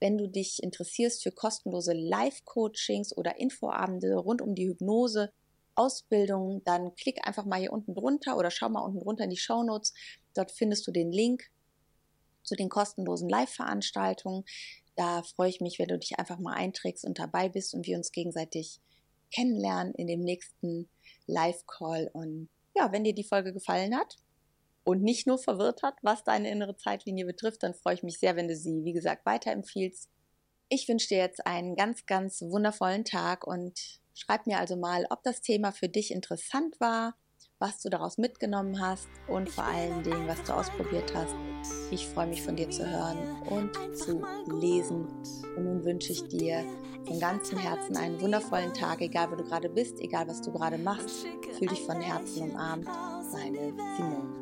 Wenn 0.00 0.16
du 0.16 0.28
dich 0.28 0.62
interessierst 0.62 1.22
für 1.22 1.30
kostenlose 1.30 1.92
Live-Coachings 1.92 3.16
oder 3.16 3.38
Infoabende 3.38 4.16
rund 4.16 4.40
um 4.40 4.54
die 4.54 4.68
Hypnose, 4.68 5.30
Ausbildung, 5.74 6.62
dann 6.64 6.94
klick 6.94 7.26
einfach 7.26 7.44
mal 7.44 7.60
hier 7.60 7.72
unten 7.72 7.94
drunter 7.94 8.36
oder 8.36 8.50
schau 8.50 8.68
mal 8.68 8.80
unten 8.80 9.00
drunter 9.00 9.24
in 9.24 9.30
die 9.30 9.36
Show 9.36 9.62
Notes. 9.62 9.94
Dort 10.34 10.52
findest 10.52 10.86
du 10.86 10.92
den 10.92 11.12
Link 11.12 11.50
zu 12.42 12.54
den 12.54 12.68
kostenlosen 12.68 13.28
Live-Veranstaltungen. 13.28 14.44
Da 14.96 15.22
freue 15.22 15.50
ich 15.50 15.60
mich, 15.60 15.78
wenn 15.78 15.88
du 15.88 15.98
dich 15.98 16.18
einfach 16.18 16.38
mal 16.38 16.54
einträgst 16.54 17.04
und 17.04 17.18
dabei 17.18 17.48
bist 17.48 17.74
und 17.74 17.86
wir 17.86 17.96
uns 17.96 18.12
gegenseitig 18.12 18.80
kennenlernen 19.32 19.94
in 19.94 20.06
dem 20.06 20.20
nächsten 20.20 20.88
Live-Call. 21.26 22.10
Und 22.12 22.48
ja, 22.74 22.90
wenn 22.92 23.04
dir 23.04 23.14
die 23.14 23.24
Folge 23.24 23.52
gefallen 23.52 23.96
hat 23.96 24.16
und 24.84 25.02
nicht 25.02 25.26
nur 25.26 25.38
verwirrt 25.38 25.82
hat, 25.82 25.94
was 26.02 26.24
deine 26.24 26.50
innere 26.50 26.76
Zeitlinie 26.76 27.26
betrifft, 27.26 27.62
dann 27.62 27.74
freue 27.74 27.94
ich 27.94 28.02
mich 28.02 28.18
sehr, 28.18 28.36
wenn 28.36 28.48
du 28.48 28.56
sie, 28.56 28.84
wie 28.84 28.92
gesagt, 28.92 29.26
weiterempfiehlst. 29.26 30.08
Ich 30.68 30.88
wünsche 30.88 31.08
dir 31.08 31.18
jetzt 31.18 31.46
einen 31.46 31.76
ganz, 31.76 32.06
ganz 32.06 32.42
wundervollen 32.42 33.04
Tag 33.04 33.46
und 33.46 34.00
Schreib 34.20 34.46
mir 34.46 34.58
also 34.58 34.76
mal, 34.76 35.06
ob 35.08 35.22
das 35.22 35.40
Thema 35.40 35.72
für 35.72 35.88
dich 35.88 36.10
interessant 36.10 36.78
war, 36.78 37.14
was 37.58 37.80
du 37.80 37.88
daraus 37.88 38.18
mitgenommen 38.18 38.80
hast 38.80 39.08
und 39.28 39.48
vor 39.48 39.64
allen 39.64 40.02
Dingen, 40.02 40.28
was 40.28 40.42
du 40.42 40.52
ausprobiert 40.52 41.14
hast. 41.14 41.34
Ich 41.90 42.06
freue 42.06 42.26
mich 42.26 42.42
von 42.42 42.54
dir 42.54 42.68
zu 42.68 42.86
hören 42.86 43.42
und 43.48 43.96
zu 43.96 44.22
lesen. 44.60 45.06
Und 45.56 45.64
nun 45.64 45.84
wünsche 45.84 46.12
ich 46.12 46.26
dir 46.28 46.64
von 47.06 47.18
ganzem 47.18 47.58
Herzen 47.58 47.96
einen 47.96 48.20
wundervollen 48.20 48.74
Tag, 48.74 49.00
egal 49.00 49.30
wo 49.30 49.36
du 49.36 49.44
gerade 49.44 49.70
bist, 49.70 50.00
egal 50.00 50.28
was 50.28 50.42
du 50.42 50.52
gerade 50.52 50.76
machst. 50.76 51.26
Fühl 51.58 51.68
dich 51.68 51.80
von 51.80 52.00
Herzen 52.00 52.50
umarmt. 52.50 52.86
Deine 53.32 53.72
Simone. 53.96 54.40